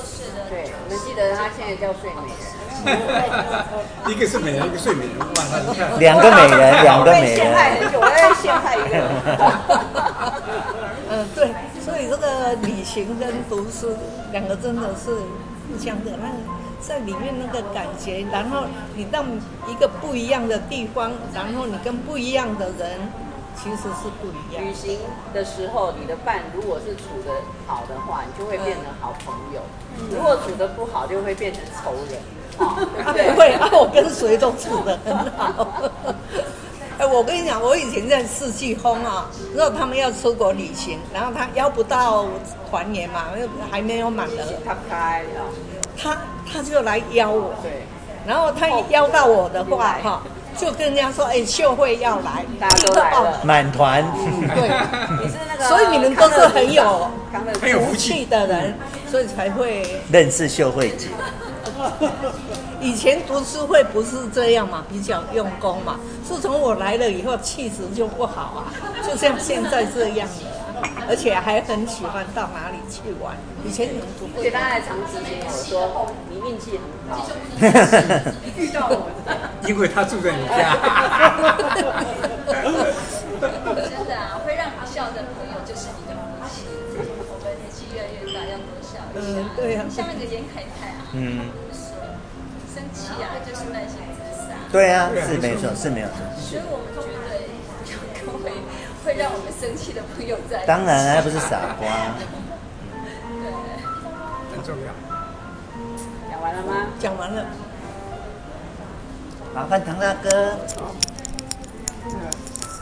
[1.13, 2.33] 记得他现在叫睡美
[2.87, 2.97] 人，
[4.09, 5.13] 一个是美人，一个睡美人，
[5.99, 7.37] 两个美人，两个美人。
[7.37, 9.05] 陷害很久，我要陷害一个人。
[11.11, 11.53] 嗯，对，
[11.85, 13.95] 所以这个旅行跟读书
[14.33, 15.11] 两个真的是
[15.69, 16.35] 互相的那个。
[16.81, 18.65] 在里面那个感觉，然后
[18.97, 19.23] 你到
[19.69, 22.99] 一个不一样的地方，然后你跟不一样的人，
[23.55, 24.65] 其实是不一样。
[24.65, 24.99] 旅行
[25.35, 27.31] 的时候，你的伴如果是处的
[27.69, 32.21] 好的话，你就会变成好朋友；嗯、如果煮的不好，就会变成仇人。
[33.05, 33.31] 啊、对。
[33.31, 35.67] 不会，啊，我跟谁都处的很好。
[36.99, 42.27] 哎，我跟你讲，我以前在四季风啊，如果他们要出国旅行，然后他邀不到
[42.71, 43.25] 团员嘛，
[43.71, 45.25] 还没有满的，他开
[46.01, 46.17] 他
[46.53, 47.83] 他就来邀我，对。
[48.27, 50.23] 然后他邀到我的话哈，
[50.57, 54.05] 就跟人家说，哎，秀慧要来，大家都来了，满团。
[54.55, 54.69] 对，
[55.21, 57.11] 你是那个，所以你们都是很有
[57.61, 58.27] 很有福气。
[58.27, 58.79] 的人，
[59.13, 61.09] 所以才会认识秀慧姐。
[62.81, 66.01] 以前读书会不是这样嘛，比较用功嘛。
[66.27, 68.73] 自从我来了以后，气质就不好啊，
[69.07, 70.35] 就像现在这样的。
[71.07, 73.37] 而且还很喜欢到哪里去玩。
[73.65, 74.33] 以前你们不会。
[74.39, 76.81] 而且他还常提醒我说：“你运气很
[77.13, 77.29] 好，
[78.57, 79.11] 遇到我。
[79.69, 80.75] ”因为他住在你家。
[89.91, 91.51] 像那个严凯泰啊，嗯，
[92.73, 94.55] 生气啊，就是慢性自杀。
[94.71, 96.17] 对啊，是没错，是没有错。
[96.39, 97.41] 所以我们觉得，
[97.93, 98.53] 有各位
[99.05, 100.65] 会让我们生气的朋友在。
[100.67, 101.87] 当然，还不是傻瓜。
[103.43, 103.53] 对，
[104.53, 104.93] 很重要。
[106.31, 106.87] 讲完了吗？
[106.99, 107.47] 讲完了。
[109.55, 110.57] 麻烦唐大哥。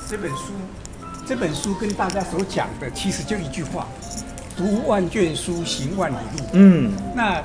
[0.09, 0.53] 这本书，
[1.27, 3.87] 这本书跟大家所讲的其实就一句话：
[4.61, 6.45] 读万卷书，行万里路。
[6.53, 6.93] 嗯。
[7.15, 7.43] 那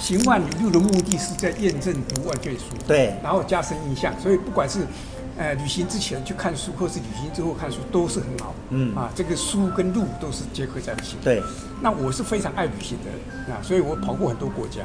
[0.00, 4.12] 行万里路的目的是在验证读万卷书，对，然后加深印象。
[4.20, 4.80] 所以不管是
[5.36, 8.52] 呃旅行之前去看书，或是旅行之后看书，都是很好。
[8.70, 8.92] 嗯。
[8.96, 11.16] 啊，这个书跟路都是结合在一起。
[11.22, 11.40] 对。
[11.80, 14.82] 那我是非常爱旅行的人啊，所以我跑过很多国家。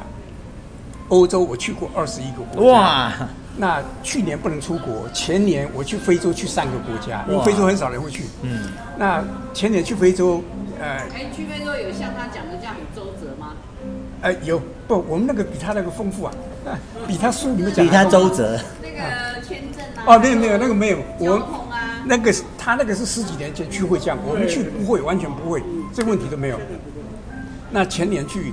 [1.08, 2.70] 欧洲我去过二十一个国家。
[2.70, 3.12] 哇。
[3.56, 8.24] 那去年不能出国，前年我去非洲去三个国家，因为非洲很少人会去。
[8.42, 8.72] 嗯。
[8.98, 10.42] 那前年去非洲，
[10.80, 10.86] 呃。
[10.86, 13.52] 哎，去非洲有像他讲的这样很周折吗？
[14.22, 15.04] 呃，有不？
[15.08, 16.34] 我们那个比他那个丰富啊，
[16.66, 17.84] 啊，比他书里面讲的。
[17.84, 18.58] 比他周折。
[18.82, 20.02] 那个签证啊。
[20.04, 20.98] 哦，没有没有，那个没有。
[21.20, 21.34] 我
[21.70, 22.02] 啊。
[22.06, 25.62] 那个他那个是十几年前去会这样，我们去不会，完全不会，
[25.94, 26.58] 这个问题都没有。
[27.70, 28.52] 那前年去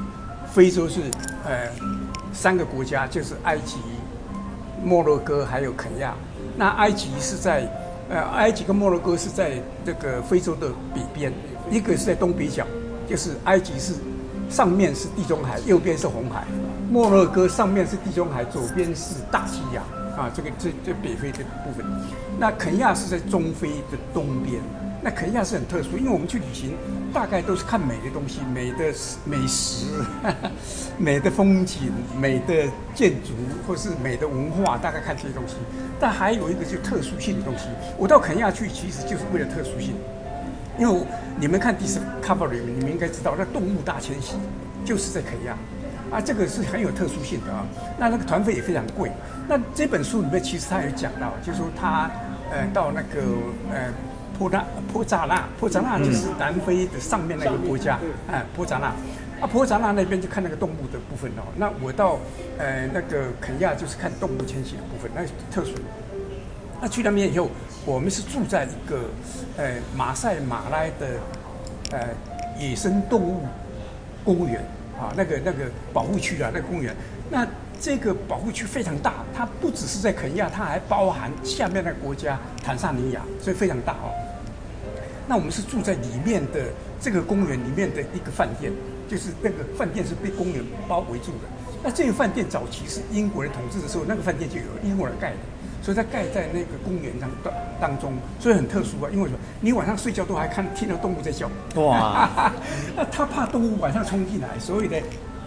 [0.53, 1.01] 非洲是
[1.43, 1.67] 呃
[2.31, 3.77] 三个国家，就是埃及。
[4.83, 6.13] 摩洛哥还有肯亚，
[6.57, 7.67] 那埃及是在，
[8.09, 9.53] 呃，埃及跟摩洛哥是在
[9.85, 11.31] 这个非洲的北边，
[11.69, 12.65] 一个是在东北角，
[13.07, 13.93] 就是埃及是
[14.49, 16.45] 上面是地中海，右边是红海，
[16.89, 19.83] 摩洛哥上面是地中海，左边是大西洋，
[20.17, 21.85] 啊，这个这这北非的部分，
[22.39, 24.61] 那肯亚是在中非的东边。
[25.03, 26.77] 那肯亚是很特殊，因为我们去旅行，
[27.11, 28.93] 大概都是看美的东西，美的
[29.25, 29.87] 美食，
[30.99, 33.33] 美的风景，美的建筑，
[33.67, 35.55] 或是美的文化，大概看这些东西。
[35.99, 37.65] 但还有一个就特殊性的东西，
[37.97, 39.95] 我到肯亚去，其实就是为了特殊性。
[40.77, 41.01] 因为
[41.39, 44.35] 你们看 Discovery，你们应该知道，那动物大迁徙
[44.85, 45.57] 就是在肯亚，
[46.11, 47.65] 啊，这个是很有特殊性的啊。
[47.97, 49.11] 那那个团费也非常贵。
[49.47, 52.11] 那这本书里面其实他有讲到，就是说他
[52.51, 53.21] 呃到那个
[53.71, 53.91] 呃。
[54.39, 58.87] 坡纳坡扎纳，坡扎纳就是南非的上面那个国家，哎，坡扎纳，
[59.39, 61.43] 啊，坡扎纳那边就看那个动物的部分哦。
[61.55, 62.17] 那我到
[62.57, 65.21] 呃那个肯亚就是看动物迁徙的部分，那
[65.53, 65.75] 特殊。
[66.81, 67.51] 那去那边以后，
[67.85, 69.01] 我们是住在一个
[69.57, 71.19] 呃马赛马拉的
[71.91, 72.07] 呃
[72.57, 73.45] 野生动物
[74.23, 74.65] 公园
[75.01, 76.95] 啊，那个那个保护区啊，那个公园。
[77.31, 77.47] 那
[77.79, 84.13] 这个保护区非常大，它不只是在肯亚，它还包含下面那个国家坦桑尼亚，所以非常大哦。
[85.27, 86.65] 那我们是住在里面的
[86.99, 88.71] 这个公园里面的一个饭店，
[89.09, 91.49] 就是那个饭店是被公园包围住的。
[91.83, 95.37] 那这个饭店早期是英国人统治的时候，那个饭店就有英国人盖的，
[95.81, 99.09] 所以它盖在那个公园当当当中，所以很特殊啊。
[99.11, 99.39] 因为什么？
[99.61, 101.49] 你晚上睡觉都还看听到动物在叫。
[101.75, 102.29] 哇！
[102.95, 104.97] 那他怕动物晚上冲进来，所以呢，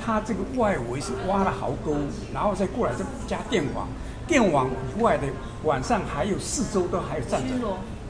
[0.05, 1.97] 他这个外围是挖了壕沟，
[2.33, 3.87] 然后再过来再加电网，
[4.27, 5.25] 电网以外的
[5.63, 7.61] 晚上还有四周都还有站人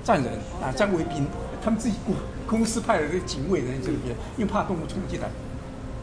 [0.02, 0.32] 站人
[0.62, 1.26] 啊，站卫兵。
[1.62, 2.14] 他们自己公
[2.46, 5.28] 公司派的这个警卫人在这边，因为怕动物冲进来，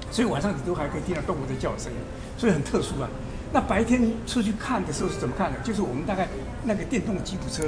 [0.09, 1.97] 所以晚上你都还可以听到动物在叫声音，
[2.35, 3.07] 所以很特殊啊。
[3.53, 5.59] 那白天出去看的时候是怎么看的？
[5.59, 6.27] 就是我们大概
[6.63, 7.63] 那个电动吉普车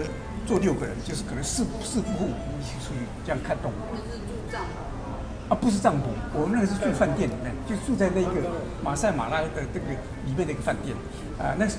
[0.46, 2.26] 坐六个人，就是可能四四夫妇
[2.60, 3.76] 一起出去这样看动物。
[3.92, 8.48] 那是住帐篷啊，不是帐篷，我们那个是住饭店里面，就住在那个
[8.82, 9.86] 马赛马拉的这个
[10.26, 10.96] 里面的一个饭店
[11.38, 11.76] 啊，那是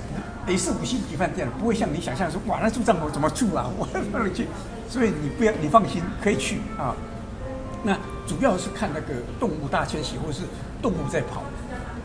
[0.47, 3.69] 也是五星级饭店，不会像你想象说哇，那住帐篷怎么住啊？
[3.77, 4.47] 我那里去。
[4.87, 6.95] 所以你不要，你放心，可以去啊。
[7.81, 10.43] 那主要是看那个动物大迁徙，或者是
[10.79, 11.41] 动物在跑。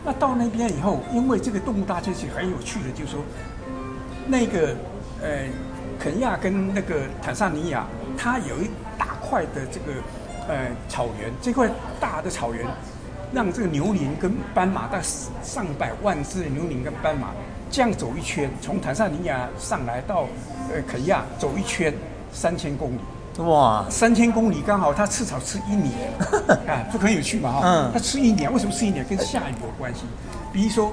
[0.03, 3.21] 那到那边以后，因为这个动物大迁徙很有趣的，就是说，
[4.27, 4.75] 那个
[5.21, 5.47] 呃，
[5.99, 7.85] 肯亚跟那个坦桑尼亚，
[8.17, 9.93] 它有一大块的这个
[10.47, 12.65] 呃草原，这块大的草原，
[13.31, 14.99] 让这个牛羚跟斑马，大
[15.43, 17.29] 上百万只的牛羚跟斑马
[17.69, 20.27] 这样走一圈，从坦桑尼亚上来到
[20.73, 21.93] 呃肯亚走一圈。
[22.33, 22.99] 三千公里，
[23.37, 23.85] 哇！
[23.89, 26.13] 三千公里刚好，它吃草吃一年，
[26.67, 27.61] 啊，这很有趣嘛哈。
[27.63, 27.89] 嗯。
[27.93, 29.05] 它吃一年，为什么吃一年？
[29.05, 30.01] 跟下雨有关系。
[30.51, 30.91] 比如说，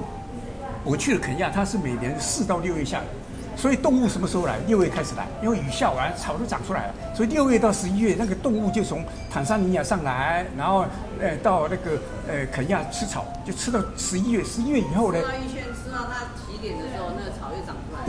[0.83, 4.57] 我去了肯亚，它是每年四到六月下雨，所以动物什么时候来？
[4.67, 10.85] 六月开始来，因为雨下完，草都长出来了，所以六月到十一月，那个动物就从坦桑尼亚上来，然后
[11.19, 14.43] 呃到那个呃肯亚吃草，就吃到十一月。
[14.43, 15.19] 十一月以后呢？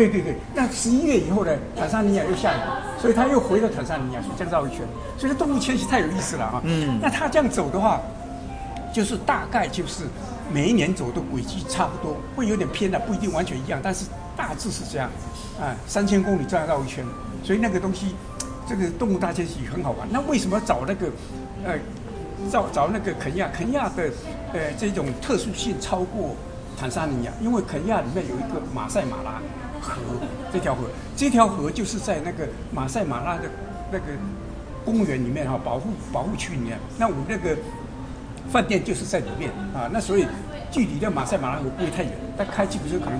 [0.01, 2.61] 对对对，那十一月以后呢，坦桑尼亚又下雨，
[2.99, 4.81] 所以他又回到坦桑尼亚去这样绕一圈。
[5.19, 6.63] 所以动物迁徙太有意思了啊！
[6.65, 8.01] 嗯，那他这样走的话，
[8.95, 10.05] 就是大概就是
[10.51, 15.11] 每一年走的轨迹差不多，会有点偏的，不一定完全一样，但是大致是这样。
[15.61, 17.05] 啊，三千公里这样绕一圈，
[17.45, 18.15] 所以那个东西，
[18.67, 20.09] 这个动物大迁徙很好玩。
[20.11, 21.09] 那为什么找那个，
[21.67, 21.75] 呃，
[22.51, 23.51] 找找那个肯亚？
[23.53, 24.05] 肯亚的，
[24.55, 26.35] 呃，这种特殊性超过
[26.79, 29.43] 坦桑尼亚，因为肯亚里面有一个马赛马拉
[29.81, 30.01] 河，
[30.53, 30.85] 这条河，
[31.17, 33.43] 这条河就是在那个马赛马拉的
[33.91, 34.05] 那个
[34.85, 36.79] 公园里面哈，保护保护区里面。
[36.99, 37.57] 那我们那个
[38.51, 40.27] 饭店就是在里面啊，那所以
[40.71, 43.19] 距离的马赛马拉河不会太远，但开机不是可能。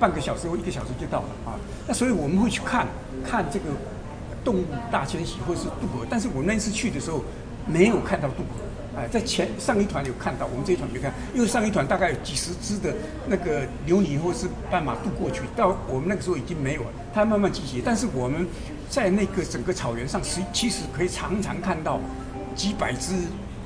[0.00, 1.54] 半个小时或一个小时就到了啊，
[1.86, 2.88] 那所以我们会去看
[3.24, 3.66] 看这个
[4.42, 7.22] 动物大迁徙或是渡河，但是我那次去的时候
[7.68, 8.58] 没有看到渡河，
[8.96, 12.94] 哎，在前上一团有看到，我们这一团没看，因为上一团大概有几十只的
[13.26, 18.46] 那个牛羚或是斑马渡过去，到我们那个时候已经没有了，它慢慢集结，但是我们
[18.88, 21.98] 在那个整个草原上，实其实可以常常看到
[22.54, 23.14] 几百只。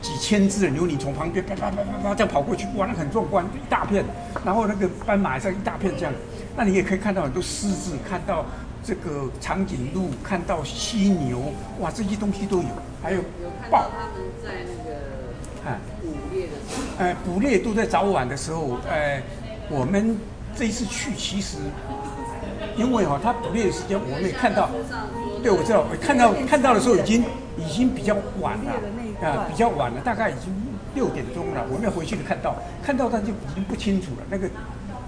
[0.02, 4.04] 几千只的牛羚从旁边啪啪啪啪啪这样跑过去，哇，那很壮观，一大片。
[4.44, 6.12] 然后那个斑马上一大片这样，
[6.54, 8.44] 那你也可以看到很多狮子，看到
[8.84, 12.68] 这个长颈鹿，看到犀牛，哇，这些东西都有。
[13.02, 13.22] 还有
[13.68, 13.90] 豹。
[13.90, 14.96] 他们在那个
[16.98, 18.78] 的时候，哎，捕猎都在早晚的时候。
[18.88, 19.22] 呃，
[19.68, 20.16] 我们
[20.54, 21.58] 这一次去其实，
[22.76, 24.70] 因为哈，它捕猎的时间我们也看到，
[25.42, 27.24] 对，我知道，我看到看到的时候已经
[27.56, 28.72] 已经比较晚了。
[29.22, 30.52] 啊，比较晚了，大概已经
[30.94, 31.64] 六点钟了。
[31.70, 34.22] 我们要回去看到，看到但就已经不清楚了。
[34.28, 34.46] 那个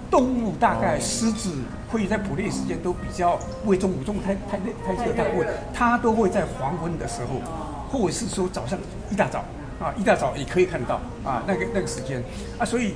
[0.09, 1.51] 动物大概狮子
[1.91, 7.39] 会在捕猎时间都比较不会中午，中午太太累太热，它不会，它都会在黄昏的时候，
[7.91, 8.79] 或者是说早上
[9.11, 9.45] 一大早
[9.79, 12.21] 啊，一大早也可以看到啊，那个那个时间
[12.57, 12.93] 啊，所以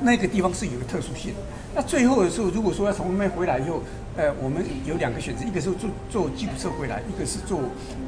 [0.00, 1.34] 那个地方是有个特殊性。
[1.74, 3.82] 那最后的时候，如果说要从那边回来以后，
[4.16, 7.60] 呃，我们有两个选择，一个是坐坐吉普车回来，一个是坐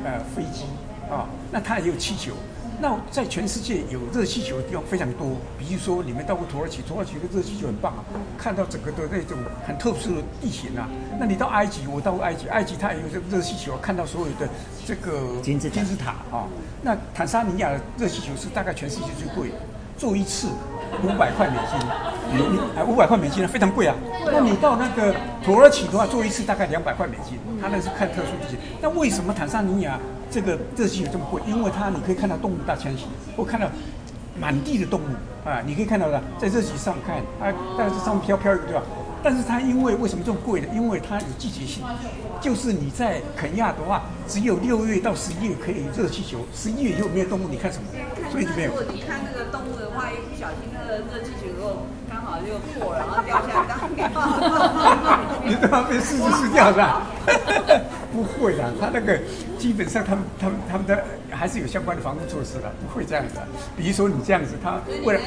[0.05, 0.64] 呃飞机。
[1.11, 2.33] 啊、那它也有气球。
[2.81, 8.01] 那在全世界有热气球的地方非常多，比如说你们到过土耳其，土耳其的热气球很棒啊，
[8.38, 10.88] 看到整个的那种很特殊的地形啊。
[11.19, 14.49] 那你到埃及，我到过埃及，埃及它也有这个热气球，看到所有的
[14.87, 16.49] 这个金字金字塔啊、哦。
[16.81, 19.57] 那坦桑尼亚的热气球是大概全世界最贵的，
[20.00, 20.48] 坐一次
[21.04, 21.78] 五百块美金，
[22.32, 23.94] 你你哎五百块美金非常贵啊。
[24.24, 28.58] 那你到那个土耳其的话，坐一次大概两百块美金，他那是看特殊地形。
[28.80, 29.98] 那为什么坦桑尼亚？
[30.30, 33.04] 这个热气有这么贵，因为它你可以看到动物大迁徙，
[33.36, 33.66] 我看到
[34.40, 38.82] 满地的动物啊，你可以看到的，在热气上看啊，但是上面飘飘一个对吧？
[39.22, 40.68] 但是它因为为什么这么贵呢？
[40.74, 41.83] 因为它有季节性，
[42.40, 47.85] 就是你在肯亚的话，只有六月到十一月可以热气球，十一月以后没有动物，你看什么？
[48.30, 48.70] 所以就没有。
[48.70, 53.76] 如果你看那个动物的话，一不小心那个热气球刚好就破了，然后掉下来，
[55.44, 57.06] 你都要被狮子吃掉是吧？
[58.12, 59.18] 不会的，他那个
[59.59, 63.35] 基本上他们他们他们的还是有相关的防护措施的，不会这样子。
[63.76, 65.20] 比如说你这样子，他为了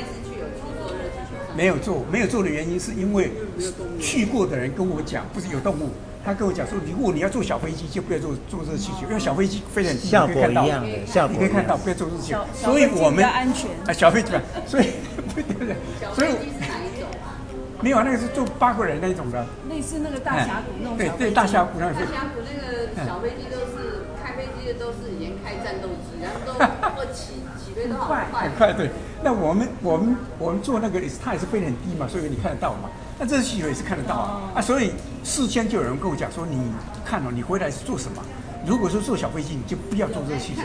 [1.56, 3.32] 没有做，没有做的原因是因为
[4.00, 5.90] 去过的人跟我讲，不是有动物，
[6.24, 12.40] 他跟我讲说，如果你要坐小飞机，就不要坐坐热气球，因为小飞机飞很低，效果一样的，效果你可以看到，不要坐热气球。
[12.54, 14.32] 所以我们安全啊，小飞机，
[14.66, 14.88] 所以
[15.36, 15.76] 对对对，
[16.16, 16.30] 所以。
[17.84, 20.98] 没有，那个是坐八个人那种的，类似那个大峡谷那种。
[20.98, 22.00] 对对，大峡谷那种。
[22.00, 26.54] 大峡谷那个小飞机都是开飞机的，都是已经开战斗机，然后都
[26.96, 27.43] 都起
[27.74, 28.28] 起飞都好快。
[28.32, 28.90] 很快，对。
[29.24, 32.90] 那我们我们我们做那个也是，它也是飞得很低嘛，所以你看得到嘛。
[33.20, 34.92] 那这个气球也是看得到啊啊，所以
[35.24, 36.58] 事先就有人跟我讲说，你
[37.06, 38.22] 看哦，你回来是做什么？
[38.66, 40.62] 如果说坐小飞机，你就不要坐这个气球。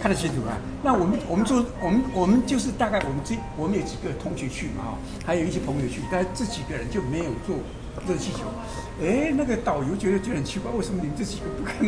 [0.00, 0.56] 看得清楚啊！
[0.82, 7.56] 那我们我们做我们我们就是大概我们这我们有几个同学去嘛，还有一些朋友去，但是这几个人就没有坐
[8.06, 8.40] 热气球。
[9.02, 11.78] 哎，那个导游觉得就很奇怪，为什么你们这几个不肯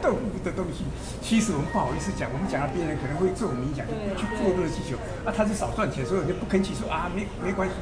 [0.00, 0.84] 动物的东西？
[1.22, 5.34] 其实我们不好意思讲，我们讲到别人可能会做我们影响，就不去做热气球啊。
[5.34, 7.74] 他是少赚钱，所以我就不肯去说啊，没没关系，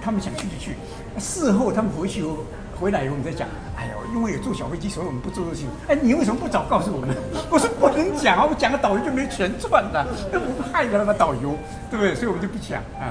[0.00, 0.76] 他们想去就去。
[1.18, 2.38] 事后他们回去后。
[2.78, 5.68] 回来以后我们再讲，哎呦，因为有坐小飞机，所以我们不坐热气球。
[5.92, 7.08] 哎，你为什么不早告诉我们？
[7.50, 11.12] 我说不能讲啊，我讲了导游就没钱赚了，那不害了吗？
[11.12, 11.58] 导游，
[11.90, 12.14] 对不对？
[12.14, 13.10] 所以我们就不讲啊。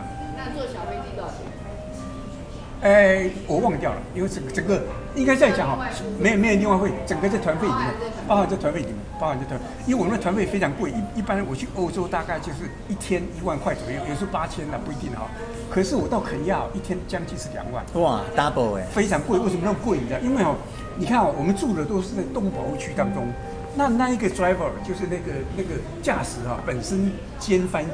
[2.82, 4.84] 哎，我忘掉了，因为整个整个
[5.16, 5.84] 应该这样讲哈，
[6.20, 7.88] 没有没有另外费，整个在团费里面，
[8.28, 15.28] 包含在团费里面，包含在团，因为我们的团费非常贵，一一般我去欧洲大概就是一天一万块左右，有时候八千的不一定哈。
[15.72, 19.40] 可是我到肯亚一天将近是两万，哇，double 哎，非常贵。
[19.40, 19.98] 为什么那么贵？
[19.98, 20.20] 你知道？
[20.20, 20.56] 因为哦，
[20.98, 23.28] 你看哦，我们住的都是在动物保护区当中，
[23.76, 27.90] 那那一个 driver 就是那个那个驾驶啊，本身兼翻译，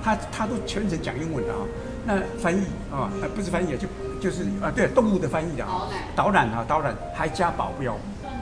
[0.00, 1.58] 他他都全程讲英文的啊。
[2.06, 3.86] 那翻译啊，不是翻译，就
[4.20, 7.96] 就是啊，对，动物的翻译的啊，导览啊，导览还加保镖，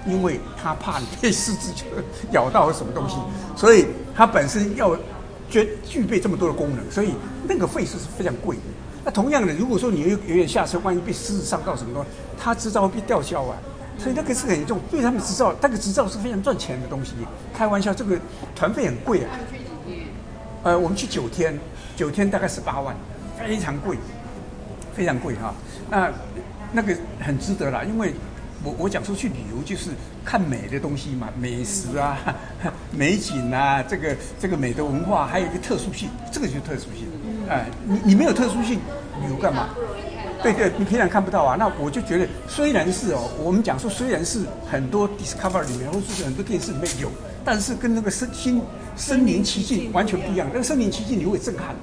[0.07, 1.73] 因为他怕你被狮子
[2.33, 3.17] 咬到什么东西，
[3.57, 4.97] 所以他本身要
[5.49, 7.13] 具具备这么多的功能，所以
[7.49, 8.63] 那个费是非常贵的。
[9.05, 12.09] 那同样的，如果说你有有点下车，万一被狮子伤到什么东西，
[12.39, 13.57] 他执照会被吊销啊，
[13.99, 17.13] 所以那个是很严重，对他们执照，那个执照是非常赚钱的东西。
[17.55, 18.19] 开玩笑，这个
[18.55, 19.31] 团费很贵啊。
[20.65, 21.57] 呃，我们去九天，
[21.95, 22.97] 九天大概十八万。
[23.39, 23.99] 非常贵，
[24.95, 25.55] 非常贵哈。
[25.91, 26.13] 那
[26.73, 28.13] 那个很值得啦，因为
[28.65, 29.91] 我我讲说去旅游就是
[30.25, 32.19] 看美的东西嘛，美食啊、
[32.91, 37.07] 美景啊，这个这个美的文化，还有一个特殊性，这个就是特殊性。
[37.49, 38.81] 哎，你你没有特殊性，
[39.23, 39.69] 旅游干嘛？
[40.43, 41.57] 对对，你平常看不到啊。
[41.59, 47.09] 那我就觉得，虽然是哦，我们讲说虽然是很多 Discover 里面，或者是很多电视里面有，
[47.45, 48.61] 但是跟那个身心
[48.97, 50.49] 身临其境完全不一样。
[50.53, 51.75] 那个身临其境，你会震撼。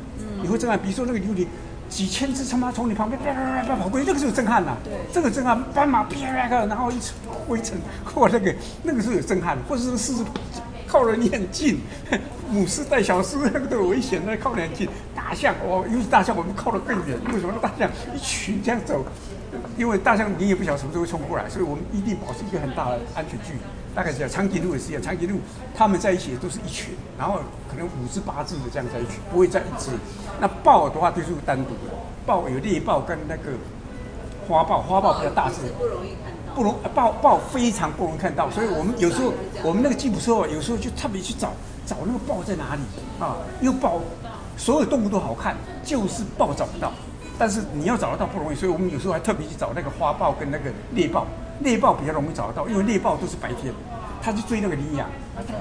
[0.42, 1.48] 你会震撼，比如说那个琉璃，
[1.94, 4.76] 几千只他妈从你旁边啪啪啪啪跑过去，那个是有震撼呐。
[4.84, 6.98] 对，这个震撼，斑马啪啪啪，然后一
[7.48, 10.26] 灰尘，或那个那个是有震撼，或者是狮子
[10.88, 11.80] 靠得你很近，
[12.50, 14.90] 母狮带小狮那个都有危险，那靠得很近。
[15.16, 17.16] 大象哦，尤其大象，我们靠得更远。
[17.32, 17.54] 为什么？
[17.62, 19.06] 大象一群这样走，
[19.78, 23.60] 因为大象你也不晓得什么时候会冲过来，所以我们一定保持一个很大的安全距离。
[23.96, 25.40] 大概是这样，长颈鹿也是一样，长颈鹿
[25.76, 27.40] 他们在一起都是一群，然后
[27.70, 29.92] 可能五只八只的这样在一起，不会在一只。
[30.42, 31.94] 那豹的话就是单独的，
[32.26, 33.52] 豹有猎豹跟那个
[34.48, 39.32] 花豹，花豹比较大只，不容易看到，不容豹豹非常不容易看到，所以我们有时候
[39.64, 41.54] 我们那个吉普车哦有时候就特别去找
[41.86, 42.82] 找那个豹在哪里
[43.20, 44.02] 啊，因为豹
[44.58, 46.92] 所有动物都好看，就是豹找不到，
[47.38, 51.28] 但是你要找得到不容易，所以我们有时候还特别去找那个花豹跟那个猎豹。
[51.60, 53.74] 猎豹比较容易找得到，因为猎豹都是白天，
[54.22, 55.08] 它去追那个羚羊，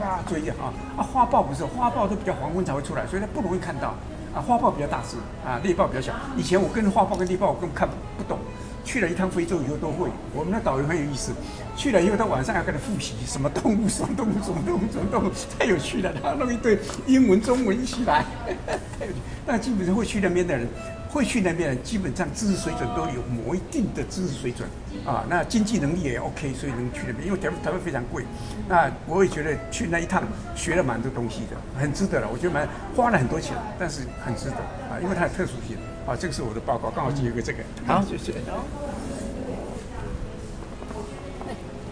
[0.03, 3.95] 啊，追的啊啊，花豹不是，花豹都比较黄昏才会出来，所以它不容易看到。
[4.35, 6.11] 啊，花豹比较大只，啊，猎豹比较小。
[6.39, 7.87] 以前我跟花豹跟猎豹我根本看
[8.17, 8.39] 不懂，
[8.83, 10.09] 去了一趟非洲以后都会。
[10.35, 11.33] 我们的导游很有意思，
[11.77, 16.11] 去了以后他晚上要跟他复习什么动物，什么动物，什么动物，什么动物，太有趣了。
[16.23, 18.25] 他弄一堆英文、中文一起来，
[18.99, 19.19] 太有趣。
[19.45, 20.67] 但基本上会去那边的人。
[21.13, 24.67] 会去那边，基本上知识水准都有某一定的知识水准
[25.05, 27.27] 啊，那经济能力也 OK，所以能去那边。
[27.27, 28.25] 因为台湾台湾非常贵，
[28.67, 30.23] 那我也觉得去那一趟
[30.57, 32.29] 学了蛮多东西的，很值得了。
[32.33, 34.57] 我觉得蛮花了很多钱，但是很值得
[34.89, 36.17] 啊，因为它有特殊性啊。
[36.17, 37.59] 这个是我的报告，刚好就有个这个。
[37.87, 38.33] 好，谢谢。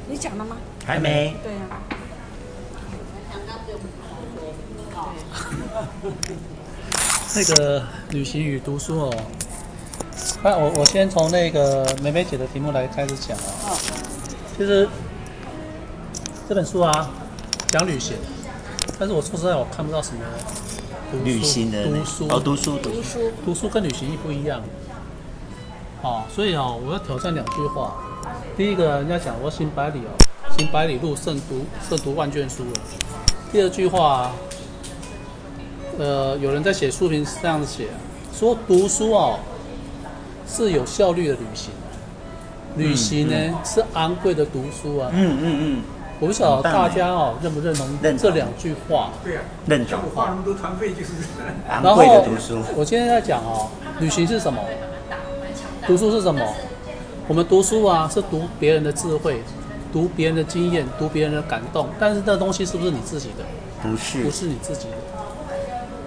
[0.09, 0.57] 你讲了吗？
[0.87, 1.37] 还没。
[1.43, 1.61] 对呀。
[7.33, 9.15] 那个旅行与读书哦，
[10.43, 13.79] 那我我先从那个梅梅姐的题目来开始讲啊。
[14.57, 14.89] 其实
[16.49, 17.11] 这本书啊
[17.69, 18.17] 讲旅行，
[18.99, 20.21] 但是我说实在我看不到什么
[21.23, 24.61] 旅行的读书哦，读书读书读书跟旅行不一样。
[26.03, 27.95] 哦，所以哦，我要挑战两句话。
[28.57, 30.11] 第一个，人家讲我行百里哦，
[30.59, 32.65] 行百里路胜读胜读万卷书。
[33.53, 34.33] 第二句话。
[36.01, 37.89] 呃，有人在写书评是这样子写，
[38.33, 39.39] 说读书哦
[40.49, 41.71] 是有效率的旅行，
[42.75, 45.11] 旅行呢、嗯嗯、是昂贵的读书啊。
[45.13, 45.83] 嗯嗯嗯。
[46.19, 47.87] 我不晓得大家哦认不认同
[48.17, 49.11] 这两句话？
[49.23, 49.99] 对啊，认同。
[50.03, 51.13] 我花那么多团费就是
[51.69, 52.63] 昂贵的读书。
[52.75, 53.69] 我今天在讲哦，
[54.01, 54.59] 旅行是什么？
[55.87, 56.43] 读书是什么？
[57.29, 59.43] 我们读书啊是读别人的智慧，
[59.93, 61.89] 读别人的经验，读别人的感动。
[61.99, 63.45] 但是那东西是不是你自己的？
[63.83, 64.97] 不是，不是你自己的。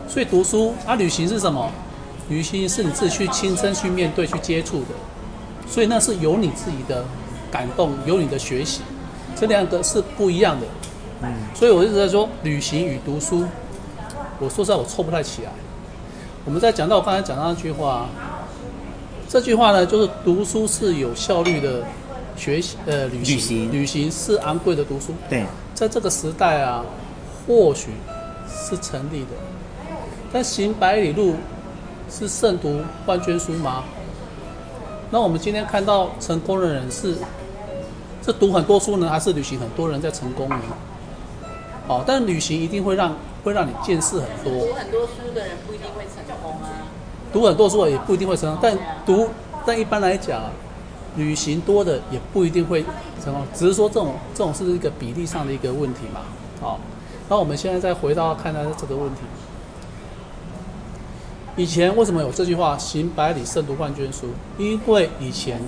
[0.07, 1.71] 所以读书啊，旅行是什么？
[2.29, 4.87] 旅行是你自己去亲身去面对、去接触的，
[5.67, 7.03] 所以那是有你自己的
[7.51, 8.81] 感动，有你的学习，
[9.35, 10.65] 这两个是不一样的。
[11.21, 13.43] 嗯，所以我一直在说旅行与读书，
[14.39, 15.51] 我说实在我凑不太起来。
[16.45, 18.07] 我们在讲到我刚才讲到那句话，
[19.27, 21.83] 这句话呢，就是读书是有效率的
[22.37, 25.13] 学习，呃，旅行，旅行，旅行是昂贵的读书。
[25.29, 26.85] 对，在这个时代啊，
[27.45, 27.89] 或许
[28.47, 29.27] 是成立的。
[30.33, 31.35] 但行百里路
[32.09, 33.83] 是胜读万卷书吗？
[35.11, 37.15] 那我们今天看到成功的人是
[38.25, 40.59] 是读很多书呢，还是旅行很多人在成功呢？
[41.87, 44.65] 哦，但旅行一定会让会让你见识很多。
[44.65, 46.81] 读很多书的人不一定会成功啊。
[47.31, 48.75] 读很多书也不一定会成功，但
[49.05, 49.29] 读
[49.63, 50.41] 但一般来讲，
[51.15, 52.83] 旅行多的也不一定会
[53.23, 56.21] 成功，只是说这种这种是一个比例上的一个问题嘛。
[56.59, 56.79] 好，
[57.29, 59.21] 那我们现在再回到看待这个问题。
[61.55, 64.29] 以前为什么有这句话“行百里胜读万卷书”？
[64.57, 65.61] 因为以前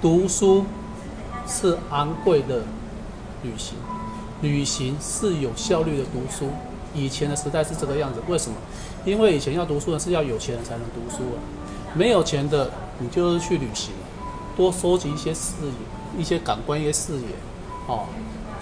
[0.00, 0.64] 读书
[1.46, 2.62] 是昂贵的
[3.44, 3.76] 旅行，
[4.40, 6.50] 旅行是有效率的读书。
[6.94, 8.20] 以前的时代是这个样子。
[8.26, 8.56] 为什么？
[9.04, 11.38] 因为以前要读书的是要有钱人才能读书啊，
[11.94, 12.68] 没有钱的
[12.98, 13.92] 你就是去旅行，
[14.56, 17.28] 多收集一些视野、一些感官、一些视野，
[17.86, 18.06] 哦，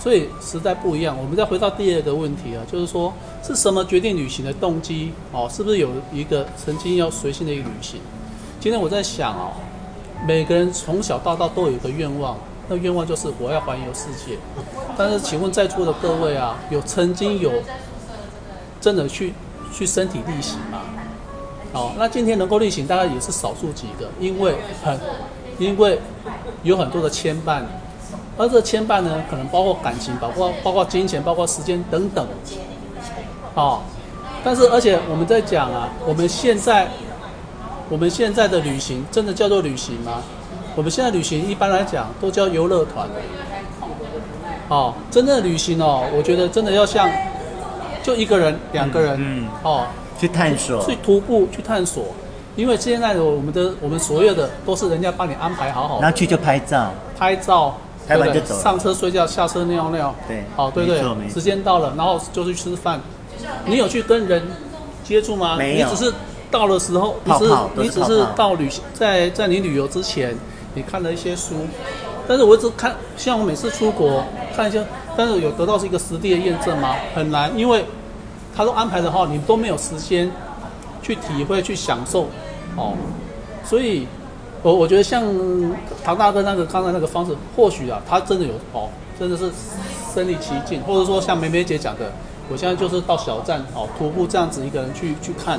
[0.02, 1.16] 所以时代不一样。
[1.16, 5.12] 我们再回到第二个问题啊，就是说是什么决定旅行的动机？
[5.30, 8.00] 哦，是不是有一个曾经要随性的一个旅行？
[8.58, 9.52] 今天我在想哦，
[10.26, 12.36] 每个人从小到大都有一个愿望，
[12.68, 14.38] 那愿望就是我要环游世界。
[14.96, 17.52] 但是请问在座的各位啊，有曾经有
[18.80, 19.32] 真的去？
[19.72, 20.80] 去身体力行吗，
[21.72, 24.98] 哦，那今天能够力行，大概也是少数几个，因为很，
[25.60, 25.96] 因为
[26.64, 27.62] 有很多的牵绊，
[28.40, 32.26] 而这牵绊呢，可能包括感情，包括包括金钱，包括时间等等，
[33.54, 33.80] 哦，
[34.42, 36.88] 但是而且我们在讲啊，我们现在
[37.90, 40.22] 我们现在的旅行真的叫做旅行吗？
[40.74, 43.06] 我们现在旅行一般来讲都叫游乐团，
[44.68, 47.10] 哦，真正的旅行哦，我觉得真的要像。
[48.02, 49.84] 就一个人、两个人，嗯，哦，
[50.18, 52.02] 去探索，去徒步，去探索，
[52.56, 57.76] 因为现在的我们的我们所有的都是人家帮你安排好好的，然后去就拍照，拍照，
[58.10, 61.00] 拍完就走，上车睡觉，下车尿尿，对，好，对对，
[61.32, 63.00] 时间到了，然后就去吃饭。
[63.64, 64.42] 你有去跟人
[65.04, 65.56] 接触吗？
[65.56, 66.12] 没有，你只是
[66.50, 70.36] 到的时候，泡泡你只是到旅行，在在你旅游之前，
[70.74, 71.54] 你看了一些书，
[72.26, 74.24] 但是我一直看，像我每次出国
[74.56, 74.84] 看一些。
[75.16, 76.94] 但是有得到是一个实地的验证吗？
[77.14, 77.84] 很难，因为
[78.56, 80.30] 他都安排的话，你都没有时间
[81.02, 82.28] 去体会、去享受，
[82.76, 82.94] 哦。
[83.64, 84.06] 所以，
[84.62, 85.24] 我我觉得像
[86.04, 88.88] 唐大哥那个刚才那个方式，或许啊，他真的有哦，
[89.18, 89.50] 真的是
[90.14, 92.12] 身临其境，或者说像梅梅姐讲的，
[92.50, 95.58] 我现在就是到小站哦，徒步这样子一个人去去看，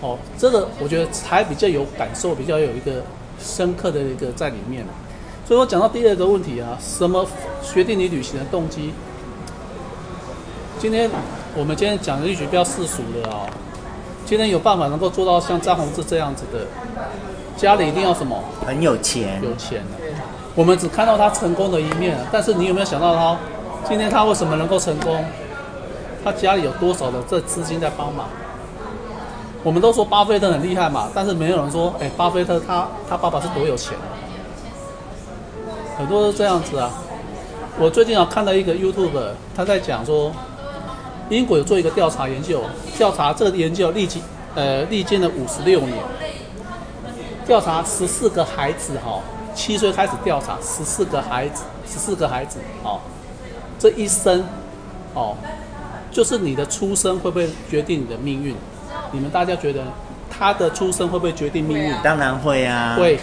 [0.00, 3.02] 哦，这个我觉得才比较有感受，比较有一个
[3.38, 4.84] 深刻的一个在里面。
[5.46, 7.26] 所以我讲到第二个问题啊，什么
[7.62, 8.92] 决定你旅行的动机？
[10.80, 11.08] 今天
[11.56, 13.46] 我们今天讲的一句比较世俗的啊，
[14.26, 16.66] 今天有办法能够做到像张宏志这样子的，
[17.56, 18.38] 家里一定要什么？
[18.66, 19.40] 很有钱。
[19.42, 19.82] 有钱。
[20.54, 23.36] 我们只看到他成功的一面，但是你有没有想到他
[23.88, 25.24] 今天他为什么能够成功？
[26.24, 28.28] 他家里有多少的这资金在帮忙？
[29.64, 33.96] 我们都说巴菲特很厉害嘛，但是没有人说，哎，巴菲特他他爸爸是多有钱？
[35.96, 36.90] 很多都这样子啊！
[37.78, 39.20] 我最近啊看到一个 YouTube，
[39.54, 40.32] 他在讲说，
[41.28, 42.62] 英国有做一个调查研究，
[42.96, 44.22] 调查这个研究历经
[44.54, 45.96] 呃历经了五十六年，
[47.46, 49.20] 调查十四个孩子哈，
[49.54, 53.00] 七岁开始调查十四个孩子，十四个孩子哦，
[53.78, 54.44] 这一生
[55.14, 55.36] 哦，
[56.10, 58.54] 就是你的出生会不会决定你的命运？
[59.10, 59.82] 你们大家觉得
[60.30, 61.94] 他的出生会不会决定命运？
[62.02, 63.18] 当然会啊，会，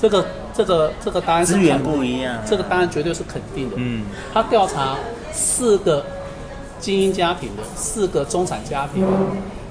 [0.00, 0.26] 这个。
[0.52, 3.76] 这个这个答案是资源不一样，这个答案绝对是肯定的。
[3.78, 4.04] 嗯，
[4.34, 4.96] 他调查
[5.32, 6.04] 四个
[6.80, 9.08] 精英家庭的，四个中产家庭的，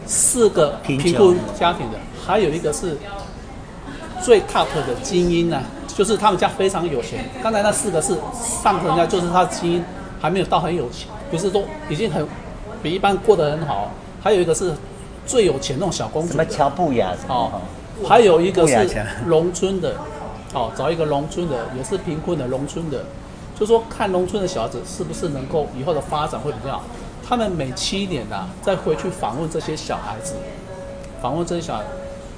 [0.07, 2.97] 四个贫困家庭的，还有一个是
[4.21, 7.23] 最 top 的精英呢、啊，就是他们家非常有钱。
[7.41, 8.17] 刚才那四个是
[8.63, 9.83] 上层家，就是他的精英
[10.19, 12.25] 还没有到很有钱，不是说已经很
[12.83, 13.91] 比一般过得很好。
[14.21, 14.73] 还有一个是
[15.25, 17.61] 最有钱那种小公主，什么乔布雅哦，
[18.07, 19.95] 还有一个是农村的。
[20.51, 23.05] 哦，找一个农村的，也是贫困的农村的，
[23.55, 26.83] 就说看农村的小孩子是不是能够以后的发展会比较好。
[27.23, 30.33] 他们每七年呐、啊，再回去访问这些小孩子，
[31.21, 31.83] 访问这些小孩，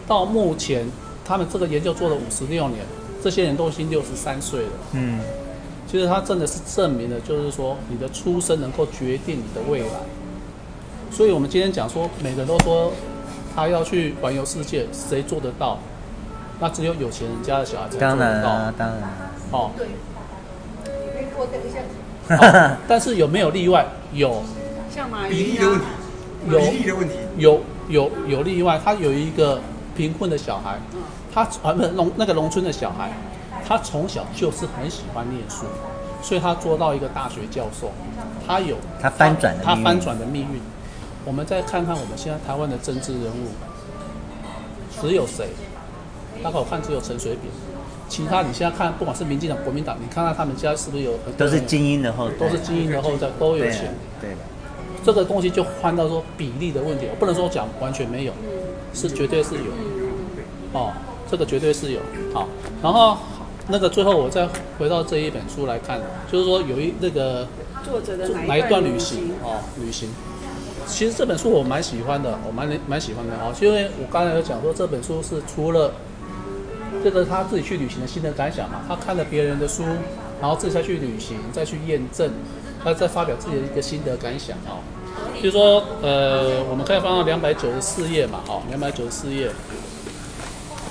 [0.06, 0.86] 到目前
[1.26, 2.86] 他们这个研究做了五十六年，
[3.24, 4.72] 这些人都已经六十三岁了。
[4.94, 5.20] 嗯，
[5.88, 10.00] 其实他真的是证明了，就是说你的出生能够决定你的未来。
[11.12, 12.92] 所以我们今天讲说，每个人都说
[13.56, 15.78] 他要去环游世界，谁做得到？
[16.60, 18.18] 那只有有钱人家的小孩才做得到。
[18.18, 18.98] 当然啊，当然。
[19.52, 19.72] 哦。
[22.30, 23.86] 哦，但是有没有例外？
[24.14, 24.44] 有。
[24.94, 25.36] 像马云啊。
[25.36, 25.86] 比例的问题。
[26.48, 26.60] 有。
[26.60, 27.16] 比例的问题。
[27.38, 29.60] 有有有例外，他有一个
[29.96, 30.78] 贫困的小孩，
[31.34, 33.12] 他啊不是农那个农村的小孩，
[33.68, 35.66] 他从小就是很喜欢念书，
[36.22, 37.92] 所以他做到一个大学教授。
[38.48, 38.78] 他有。
[39.02, 39.56] 他翻转。
[39.64, 40.62] 他翻转的命运。
[41.24, 43.52] 我们再看看我们现在台湾的政治人物，
[45.00, 45.50] 只有谁？
[46.44, 47.44] 大概我看只有陈水扁，
[48.10, 53.94] 其他你现在看，不管是民进党、国民党，你看看他们家是不是有很都是精英的后代，都是精英的后代，都有钱。
[54.20, 54.36] 对，对
[55.06, 58.34] 这个东西就换到说比例的问题，我不能说讲完全没有，
[58.94, 59.72] 是绝对是有。
[60.74, 60.92] 哦，
[61.30, 62.00] 这个绝对是有。
[62.34, 62.48] 好，
[62.82, 63.18] 然后
[63.68, 66.00] 那个最后我再回到这一本书来看，
[66.32, 67.48] 就是说有一那个
[67.84, 70.10] 作者的哪一段旅行哦，旅行。
[70.88, 75.94] 其实这本书我蛮喜欢的，我蛮蛮喜欢的啊，因为我刚才有讲说这本书是除了。
[77.04, 79.82] 这个他自己去旅行的心得感想嘛，他看了别人的书，
[80.40, 82.30] 然后自己再去旅行，再去验证，
[82.84, 84.78] 他再发表自己的一个心得感想啊。
[85.34, 89.52] 比如说，呃，我们可以翻到两百九十四页嘛，哦，两百九十四页。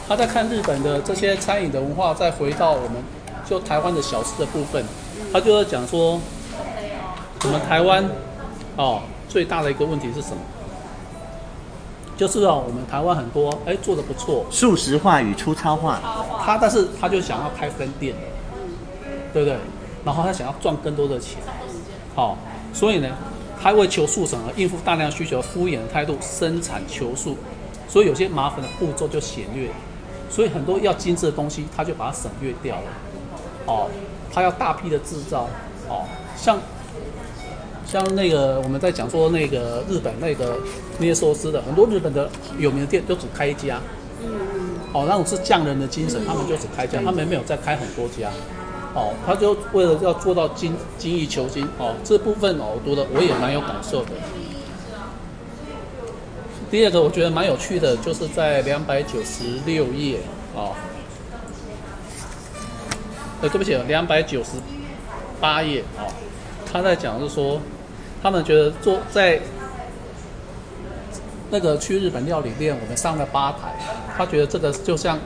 [0.08, 3.02] 他在看日本的这些餐饮的文化，再回到我们
[3.48, 4.84] 就台湾的小吃的部分，
[5.32, 6.20] 他就在讲说，
[7.44, 8.04] 我们台湾
[8.76, 10.36] 哦最大的一个问题是什么？
[12.16, 16.00] 就是哦，我们台湾很多哎做的不错，素食化与粗糙化，
[16.44, 18.14] 他但是他就想要开分店，
[19.32, 19.56] 对不对？
[20.04, 21.38] 然后他想要赚更多的钱，
[22.14, 22.36] 好、哦，
[22.74, 23.08] 所以呢，
[23.62, 27.36] 他为求速成而应付大量需求，敷衍的态度，生产求速，
[27.86, 29.68] 所以有些麻烦的步骤就省略，
[30.30, 32.82] 所以很多要精致的东西，他就把它省略掉了，
[33.66, 33.90] 哦，
[34.32, 35.46] 他要大批的制造，
[35.88, 36.06] 哦，
[36.36, 36.58] 像
[37.84, 40.58] 像那个我们在讲说那个日本那个
[40.98, 43.78] 那些寿司的，很多日本的有名的店都只开一家，
[44.94, 48.30] 哦，那种是匠人的精神，他们就只开一家，他们没有再开很多家。
[48.92, 54.10] 哦，他就为了要做到精精益求精哦，这部分哦，我读的我也蛮有感受的。
[56.70, 60.18] 第二个我觉得蛮有趣的，就是在两百九十六页
[60.54, 60.74] 哦，
[63.42, 64.50] 呃，对不起，两百九十
[65.40, 66.06] 八页哦，
[66.72, 67.60] 他在讲是说，
[68.20, 69.40] 他们觉得做在
[71.50, 73.72] 那个去日本料理店，我们上了吧台，
[74.16, 75.18] 他觉得这个就像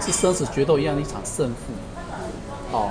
[0.00, 2.90] 是生死决斗一样的一场胜负，哦。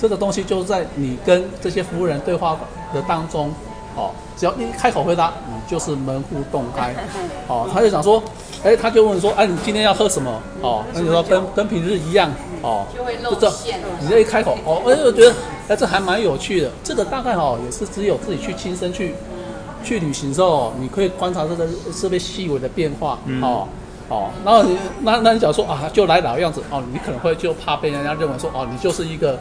[0.00, 2.56] 这个东西就是在你跟这些服务人对话
[2.94, 3.52] 的当中，
[3.94, 6.94] 哦，只要一开口回答，你就是门户洞开，
[7.48, 8.22] 哦，他就想说，
[8.64, 10.40] 哎，他就问说，哎，你今天要喝什么？
[10.62, 12.32] 哦，那你说跟跟平日一样，
[12.62, 13.78] 哦，就会露馅。
[14.00, 15.34] 你这一开口，哦，哎，我觉得，
[15.68, 16.70] 哎，这还蛮有趣的。
[16.82, 19.14] 这个大概哦，也是只有自己去亲身去
[19.84, 21.66] 去旅行的时候，你可以观察这个
[22.00, 23.68] 特别细微的变化，哦，
[24.08, 29.38] 哦，然后你那那你假如说啊，就来老样子，哦，你可能会就怕被人家认为说，哦，你就是一个。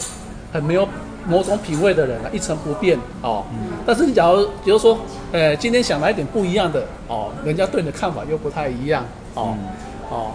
[0.52, 0.88] 很没有
[1.28, 3.43] 某种品味的人啊，一成不变哦。
[3.52, 4.97] 嗯、但是你假如比如说，
[5.32, 9.68] 呃，今天想来点不一样的哦，人家对你的看法又不太一样哦，嗯、
[10.10, 10.32] 哦，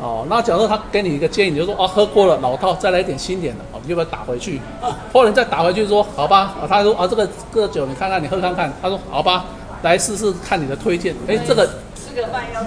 [0.00, 0.26] 哦。
[0.30, 4.60] 那假如他给你一个建议，你就说哦，喝过了老套，再来一点新点的哦，你就把它打回去。
[5.12, 9.44] 或者你再打回去说好吧，他说啊这个这个酒你看看你喝看看，他说好吧，
[9.82, 11.14] 来试试看你的推荐。
[11.26, 12.62] 哎，这个吃个饭要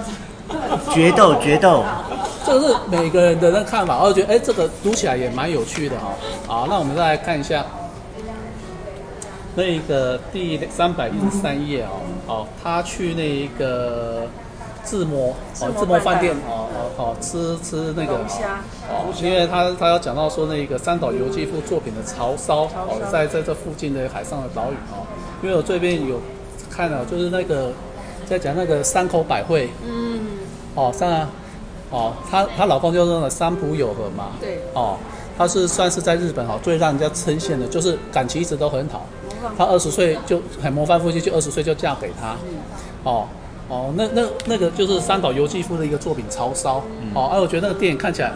[0.92, 1.82] 决斗决斗。
[2.44, 6.14] 这个是每个人的那看法，我觉得哎，这个读起来也蛮有趣的哈。
[6.46, 7.66] 好，那我们再来看一下
[9.56, 12.06] 那个第三百一十三页哦。
[12.26, 14.28] 好，他去那一个
[14.84, 18.14] 自摸哦，自摸饭店哦哦哦，吃吃那个
[18.88, 25.02] 哦，因为他他要讲到说那个三岛由纪夫作品的潮烧哦，在在这附近的海上的岛屿哦。
[25.42, 26.20] 因为我这边有
[26.70, 27.72] 看了，就是那个
[28.24, 30.15] 在讲那个山口百惠，嗯，
[30.76, 31.26] 哦，当然。
[31.88, 34.96] 哦，她她老公就是那个三浦友和嘛，对，哦，
[35.38, 39.06] 她是算是在日本哈最让人家称羡的，就是感情一直都很好。
[39.56, 42.36] 她二十岁就很模范夫妻，就二十岁就嫁给他。
[43.04, 43.28] 哦
[43.68, 46.78] 哦，那那那个就是三岛由纪夫的一个作品《潮烧》。
[47.14, 48.32] 哦，哎，我觉得那个电影看起来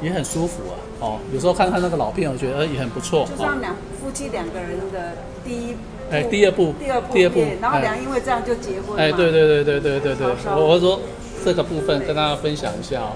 [0.00, 0.74] 也很舒服啊。
[1.00, 3.26] 哦，有时候看看那个老片，我觉得也很不错。
[3.26, 5.14] 就像两夫妻两个人的
[5.44, 5.76] 第一，
[6.12, 8.96] 哎，第二部，第二部，第二部，然后两人因为这样就结婚。
[8.96, 11.00] 哎，对对对对对对对，我我说。
[11.44, 13.12] 这个部分跟大家分享一下哦，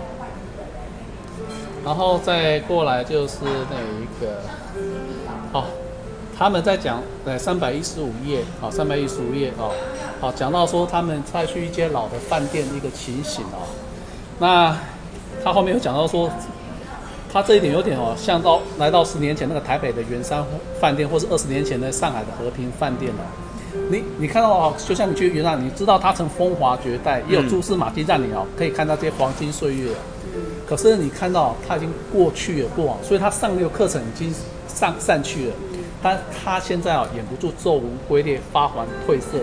[1.84, 4.40] 然后再过来就是那一个，
[5.52, 5.64] 哦，
[6.38, 9.72] 他们在讲在三百一十五页，啊，三百一十五页哦，
[10.20, 13.68] 好，讲到说他们再去一间老的饭店的一个情形哦，
[14.38, 14.76] 那
[15.44, 16.30] 他后面有讲到说，
[17.32, 20.44] 他这一点有点哦，像到来到十年前那个台北的圆山
[20.80, 23.24] 饭店，或是二十年前的上海的和平饭店哦。
[23.90, 29.90] 你你看到哦，就像你去云南，你知道它曾风华绝代，也有蛛丝马迹让你哦可以看到这些黄金岁月。
[30.66, 34.34] 可是你看到它已经过去了，过往，所以它上流课程已经
[34.68, 35.54] 上散去了。
[36.02, 39.38] 但它现在啊，掩不住皱纹龟裂、发黄褪色。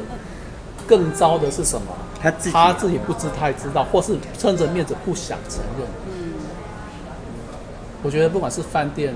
[0.87, 1.87] 更糟的是什么？
[2.19, 5.87] 他自己他自己不知太知道，或是撑着面子不想承认。
[6.07, 6.33] 嗯。
[8.01, 9.13] 我觉得不管是饭店，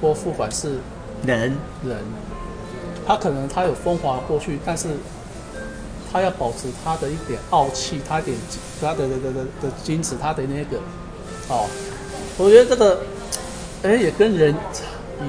[0.00, 0.78] 或不管是
[1.24, 1.98] 人人。
[3.06, 4.88] 他可能他有风华过去，但是
[6.12, 8.36] 他要保持他的一点傲气，他一点
[8.80, 10.78] 他的的的的的矜持，他的那个
[11.48, 11.66] 哦，
[12.38, 13.00] 我觉得这个
[13.82, 14.54] 哎也跟人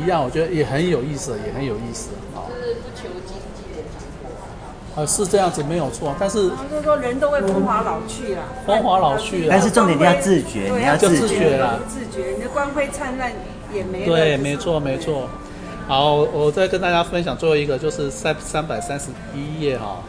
[0.01, 2.47] 一样，我觉得也很有意思，也很有意思啊。
[2.47, 5.03] 就是不求经济的成果。
[5.03, 13.31] 啊，是这样子没有错，但是就是说人都会风华老去了，风华老去了，但是重点你要自觉，你要自觉了，自觉，你的光辉灿烂
[13.73, 15.27] 也没对，没错，没错。
[15.87, 20.01] 好，我再跟大家分享最后一个，就是三三百三十一页哈，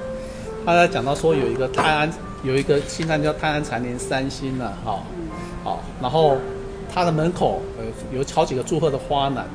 [0.64, 2.10] 他在讲到说有一个泰安
[2.42, 5.02] 有一个新餐叫泰安蝉联三星了哈，
[5.62, 6.38] 好，然后
[6.92, 9.46] 他的门口呃有好几个祝贺的花篮，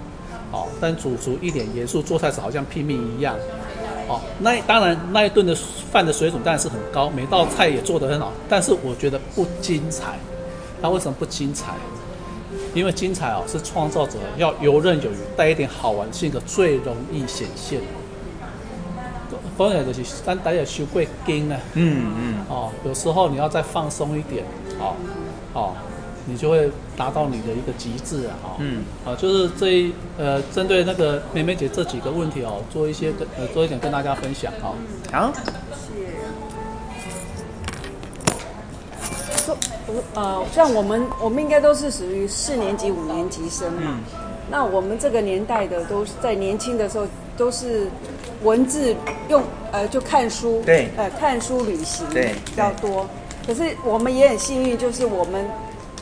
[0.51, 3.35] 好，但主厨一脸严肃，做菜时好像拼命一样，
[4.07, 5.55] 哦，那当然那一顿的
[5.91, 10.19] 饭的水准当然是很高，每道菜也做得很好，但是我觉得不精彩。
[10.83, 11.73] 那为什么不精彩？
[12.73, 17.81] 因为精彩哦，是创造者要游刃有余，带一点好玩性格最容易显现。
[19.57, 24.43] 当然就是咱大家修过经呢，嗯嗯，哦，有时候你要再放松一点，
[24.79, 24.95] 哦
[25.53, 25.73] 哦，
[26.25, 34.73] 你就会达到你的一个极致啊，哦，嗯，啊，就是这一呃，针对那个梅梅姐这几个问题哦，做一些跟呃做一点跟大家分享哦，
[39.51, 40.21] 好。
[40.21, 43.81] 呃，像我们，我们应该都是属于四年级、五年级生嘛。
[43.85, 43.99] 嗯、
[44.49, 47.05] 那我们这个年代的，都是在年轻的时候，
[47.37, 47.87] 都是
[48.43, 48.95] 文字
[49.29, 53.07] 用呃就看书，对，呃看书旅行对比较多。
[53.45, 55.45] 可是我们也很幸运，就是我们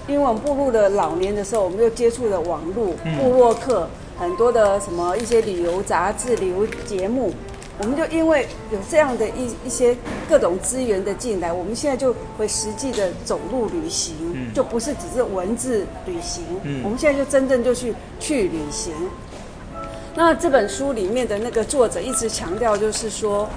[0.07, 3.87] 因为我们步入了老年的时候，我们又接触了网络、部落客，
[4.17, 7.31] 很多的什么一些旅游杂志、旅游节目。
[7.81, 9.95] 我们就因为有这样的一一些
[10.27, 16.43] 各种资源的进来，我们现在就会实际的走路旅行，嗯、就不是只是文字旅行。
[16.63, 18.93] 嗯、我们现在就真正就去去旅行。
[20.13, 23.49] 那这本书里面的那个作者一直强调，就是说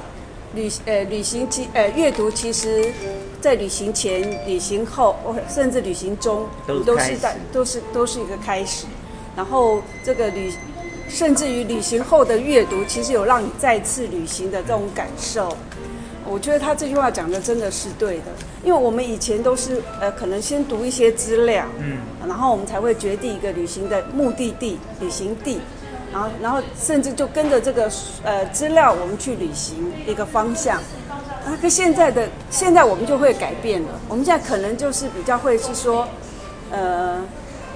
[0.55, 2.93] 旅呃旅行其呃阅读，其实
[3.41, 5.17] 在旅行前、旅行后，
[5.49, 8.87] 甚至旅行中，都是在都是都是一个开始。
[9.35, 10.53] 然后这个旅。
[11.13, 15.55] 甚至于旅行后的阅读，其实有让你再次旅行的这种感受。
[16.27, 18.25] 我觉得他这句话讲的真的是对的，
[18.65, 25.61] 因为我们以前都是呃，可能先读一些资料，嗯，然后我们才会决定一个旅行的目的地、旅行地，
[26.13, 27.91] 然后然后甚至就跟着这个
[28.23, 30.81] 呃资料，我们去旅行一个方向。
[31.45, 36.09] 那跟现在的现在我们就会改变了，我们现在可能就是比较会是说，
[36.71, 37.23] 呃。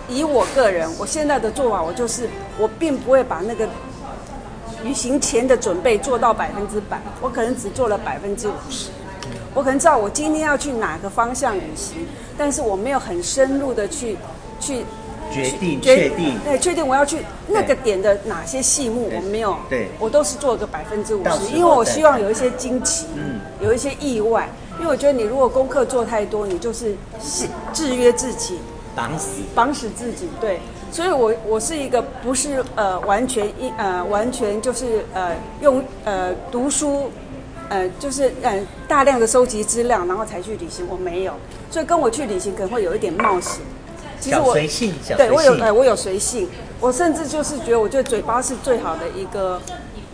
[0.09, 2.29] 以我个人，我现在的做法，我就是
[2.59, 3.69] 我并不会把那个
[4.85, 8.91] 旅行前的准备做到百分之百，我可能只做了百分之五十。
[9.55, 14.17] 我可能知道我今天要去哪个方向旅行，但是我没有很深入的去
[14.61, 14.85] 去
[15.33, 24.49] 决定确定，对，确定我要去那个点的哪些细目，我没有，对，我都是做个百分之五十，因为我希望有一些惊奇，嗯，有一些意外，
[24.79, 26.95] 因为我觉得你如果功课做太多，你就是
[27.73, 28.59] 制约自己。
[28.97, 30.59] 绑死，绑死自己，对，
[30.91, 37.11] 所以我我是一个不是呃完全一呃完全就是呃用呃读书，
[37.69, 41.35] 呃就是呃大量的收集资料，然后才去旅行，我没有，
[41.71, 43.61] 所以跟我去旅行可能会有一点冒险。
[44.19, 46.49] 其实我随性，对我有呃我有随性，
[46.81, 49.61] 我甚至就是觉得我觉得嘴巴是最好的一个。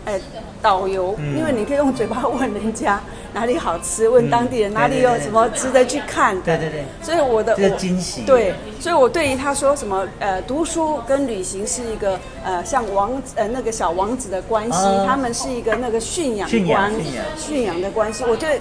[0.05, 0.19] 呃，
[0.61, 3.01] 导游，嗯、因为你可以用嘴巴问人家
[3.33, 6.39] 哪里好吃，问当地人、嗯、哪里有什么值得去看。
[6.41, 6.85] 对对对。
[7.01, 8.21] 所以我的这个惊喜。
[8.21, 16.91] 对，所以我对于他说什么呃，读书跟旅行是一个呃像王呃那个小王子的关系，哦、他们是一个那个驯养关
[17.37, 18.23] 驯养养的关系。
[18.25, 18.59] 我觉得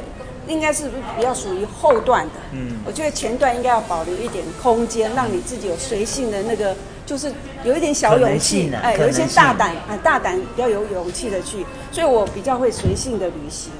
[0.48, 2.32] 应该是比较属于后段的。
[2.52, 2.80] 嗯。
[2.86, 6.74] 我觉得前段应该要保留一点空间，让你自己有随性的那个。
[7.04, 7.30] 就是
[7.64, 13.72] 有一点小勇气，哎，有一些大胆，哎，大胆比较有勇气的去，所以我比较会随性的旅行，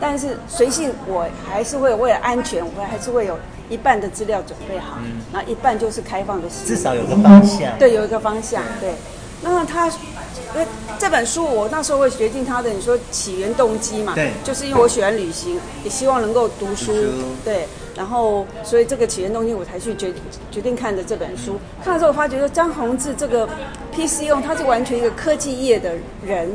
[0.00, 3.38] 但是随性我还是会为了安全，我还是会有
[3.68, 8.94] 一半的资料准备好，嗯，然后一半就是开放的心，至少有个方向，对，有一个方向，对。
[9.42, 10.66] 那他，因为
[10.98, 17.10] 这本书我那时候会决定他的，你说起源动机嘛，对，就是因为我喜欢旅行，也希望能够读书，读书
[17.44, 17.66] 对。
[17.96, 20.12] 然后，所以这个起源动机我才去决
[20.50, 21.58] 决定看的这本书。
[21.84, 23.48] 看了之后，我发觉说张宏志这个
[23.94, 25.94] PChome，他是完全一个科技业的
[26.24, 26.50] 人，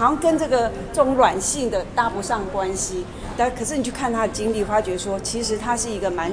[0.00, 3.04] 好像跟这个这种软性的搭不上关系。
[3.36, 6.32] 但可是你去看他的经历，发觉说其实他是一个蛮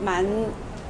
[0.00, 0.24] 蛮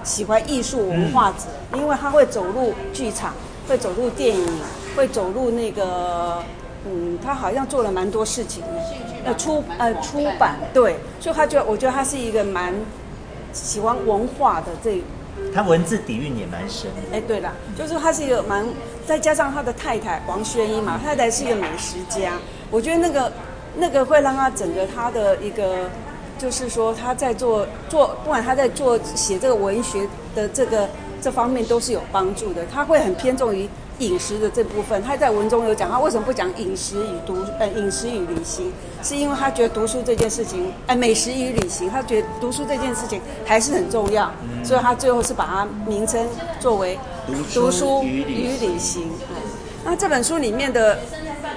[0.04, 3.32] 喜欢艺术文化者，嗯、因为他会走入剧场，
[3.66, 4.46] 会走入电影，
[4.94, 6.42] 会走入那个
[6.86, 8.68] 嗯，他好像做了蛮多事情的。
[9.24, 12.74] 呃出呃出版对，所以他就我觉得他是一个蛮
[13.52, 15.02] 喜欢文化的这，
[15.54, 16.90] 他文字底蕴也蛮深。
[17.12, 18.66] 哎，对了，就是他是一个蛮，
[19.06, 22.32] 再加上他的太太王宣一嘛，太太是一个美食家，
[22.70, 23.32] 我觉得那个
[23.76, 25.88] 那个会让他整个他的一个，
[26.38, 30.88] 就是说他在做做，不管他在做写这个文学的这个
[31.20, 33.68] 这方面都是有帮助的，他会很偏重于。
[33.98, 38.72] 饮食的这部分，他在文中有讲，他为什么不讲饮食与读呃饮食与旅行，
[39.02, 46.24] 是因为他觉得读书这件事情，哎、呃、美食与旅行，他觉得读书这件事情还是很重要，嗯、所以他最后是把它名称
[46.60, 46.98] 作为
[47.52, 49.10] 读书与旅行。
[49.84, 50.98] 那这本书里面的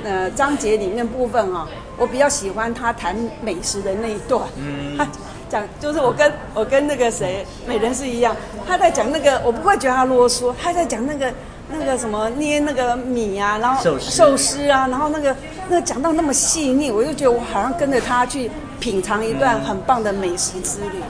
[0.03, 1.67] 呃章节里面部分啊、哦，
[1.97, 5.07] 我比较喜欢他谈美食的那一段，嗯、他
[5.47, 8.35] 讲就是我跟我跟那个谁美人是一样，
[8.65, 11.31] 他在讲那个我不会觉得他啰嗦，他在讲那个。
[11.71, 15.35] 那个什么捏那个米啊，然后寿司啊，然后那个
[15.69, 18.49] 那个讲到那么细腻，我就觉得我好像跟着他去
[18.79, 21.01] 品尝一段很棒的美食之旅，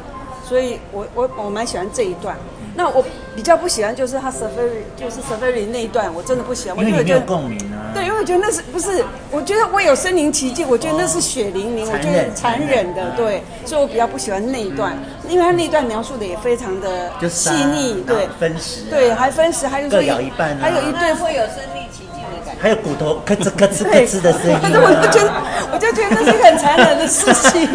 [0.43, 2.35] 所以我我我蛮喜欢这一段。
[2.73, 3.03] 那我
[3.35, 6.77] 比较不喜欢就是他 safari 就是 safari 那一段，我真的不喜欢。
[6.79, 7.91] 因为你没有共鸣啊。
[7.93, 9.03] 对，因为我觉得那是不是？
[9.29, 14.97] 我觉得我有身临其境，我觉得那是血淋淋，我觉得残忍的，对，所以我比较不喜欢那一段，
[15.27, 25.33] 因为他那一段描述的也非常的细腻，对，分食，对，还分食，还有各咬一半，还有一对会有身临其境的感觉，还有骨头咯吱咯吱咯吱的声音， 我就觉得，
[25.73, 27.67] 我就觉得那是一个很残忍的事情。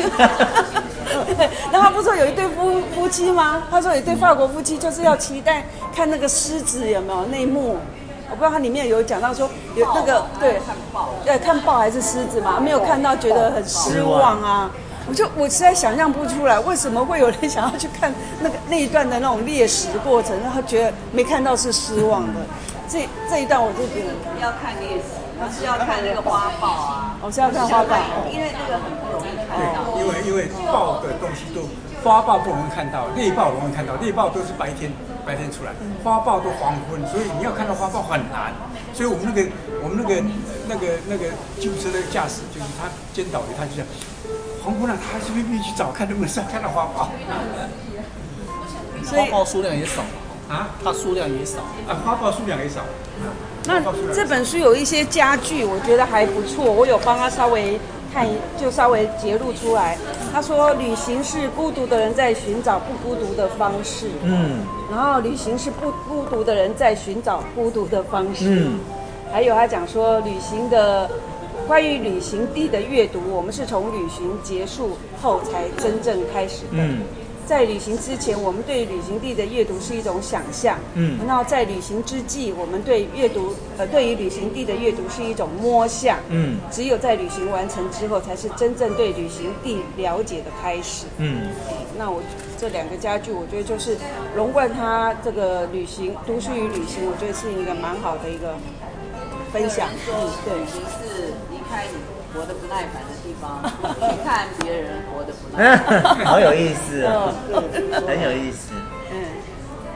[1.24, 3.62] 对，然后他不是说有一对夫夫妻吗？
[3.70, 5.64] 他说有一对法国夫妻就是要期待
[5.94, 7.78] 看那个狮子有没有内幕，
[8.30, 10.60] 我不知道他里面有讲到说有那个对
[11.24, 14.70] 对看豹还是狮子嘛，没有看到觉得很失望啊。
[15.08, 22.40] 我就我实在想象不出来，为什么会有人想要去看那个那一段的那种猎食过程，然后觉得没看到是失望的。
[22.88, 27.16] 这这一段我就觉得不要看猎食，而是要看那个花豹啊。
[27.22, 27.96] 我是要看花豹，
[28.30, 29.98] 因为那个很不容易看到。
[29.98, 31.68] 因为因为豹的东西都
[32.04, 34.92] 花豹不容易看到，猎豹容易看到，猎豹都是白天
[35.24, 35.72] 白天出来，
[36.04, 38.54] 花豹都黄昏，所以你要看到花豹很难。
[38.92, 39.48] 所以我们那个
[39.82, 40.22] 我们那个
[40.68, 41.28] 那个那个
[41.60, 43.84] 救护车的驾驶，就是他监导员，他就讲
[44.64, 47.10] 黄昏了，他还是必须去找看能不能上看到花豹。
[49.04, 50.02] 花豹数量也少。
[50.48, 52.80] 啊，它数量也少啊，花豹数量也少。
[53.64, 53.82] 那
[54.14, 57.80] 这本书有一些家具，我觉得还不错，我有帮他稍微
[58.12, 58.26] 看，
[58.56, 59.98] 就稍微节录出来。
[60.32, 64.06] 他说，旅行是孤独的人在寻找不孤独的方式。
[64.22, 64.60] 嗯。
[64.88, 68.44] 然后，旅行是不孤独的人在寻找孤独的方式。
[68.44, 68.78] 嗯。
[69.32, 71.10] 还有，他讲说，旅行的
[71.66, 76.74] 关于旅行地的阅读，我们是从旅行结束后才真正开始的。
[76.74, 77.00] 嗯。
[77.46, 80.78] 在旅行之前，我们对旅行地的阅读是一种想象。
[80.94, 86.18] 嗯，那在旅行之际，我们对阅读呃，对于旅行地的阅读是一种摸象。
[86.28, 91.06] 嗯，只有在旅行完成之后，才是真正对旅行地了解的开始。
[91.18, 91.48] 嗯，
[91.96, 92.20] 那我
[92.58, 93.96] 这两个家具，我觉得就是
[94.34, 98.56] 龙冠他这个旅行读书与旅行，我觉得是一个蛮好的一个
[99.52, 99.88] 分享。
[100.08, 103.62] 嗯，对，旅行是离开你活得不耐烦的地方，
[104.10, 107.32] 去看别人活得不耐烦， 好有意思啊，
[108.06, 108.72] 很有意思。
[109.10, 109.16] 嗯，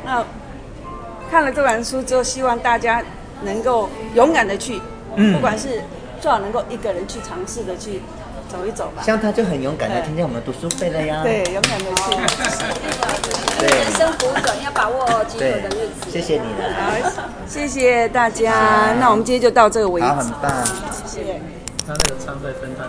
[0.05, 0.25] 那
[1.31, 3.03] 看了这本书之后，希望大家
[3.43, 4.81] 能够勇敢的去，
[5.17, 5.83] 嗯，不管是
[6.21, 8.01] 最好能够一个人去尝试的去
[8.49, 9.03] 走一走吧。
[9.03, 12.11] 像他就很勇敢的听见我们读书会了呀，对，勇敢的去。
[13.61, 16.11] 对，人生苦短，要把握机会的日子。
[16.11, 16.75] 谢谢你了，
[17.15, 18.95] 好，谢谢大家。
[18.99, 20.07] 那我们今天就到这个为止。
[20.07, 20.65] 好，很棒，
[21.07, 21.60] 谢谢。
[21.87, 22.89] 他那个餐费分摊。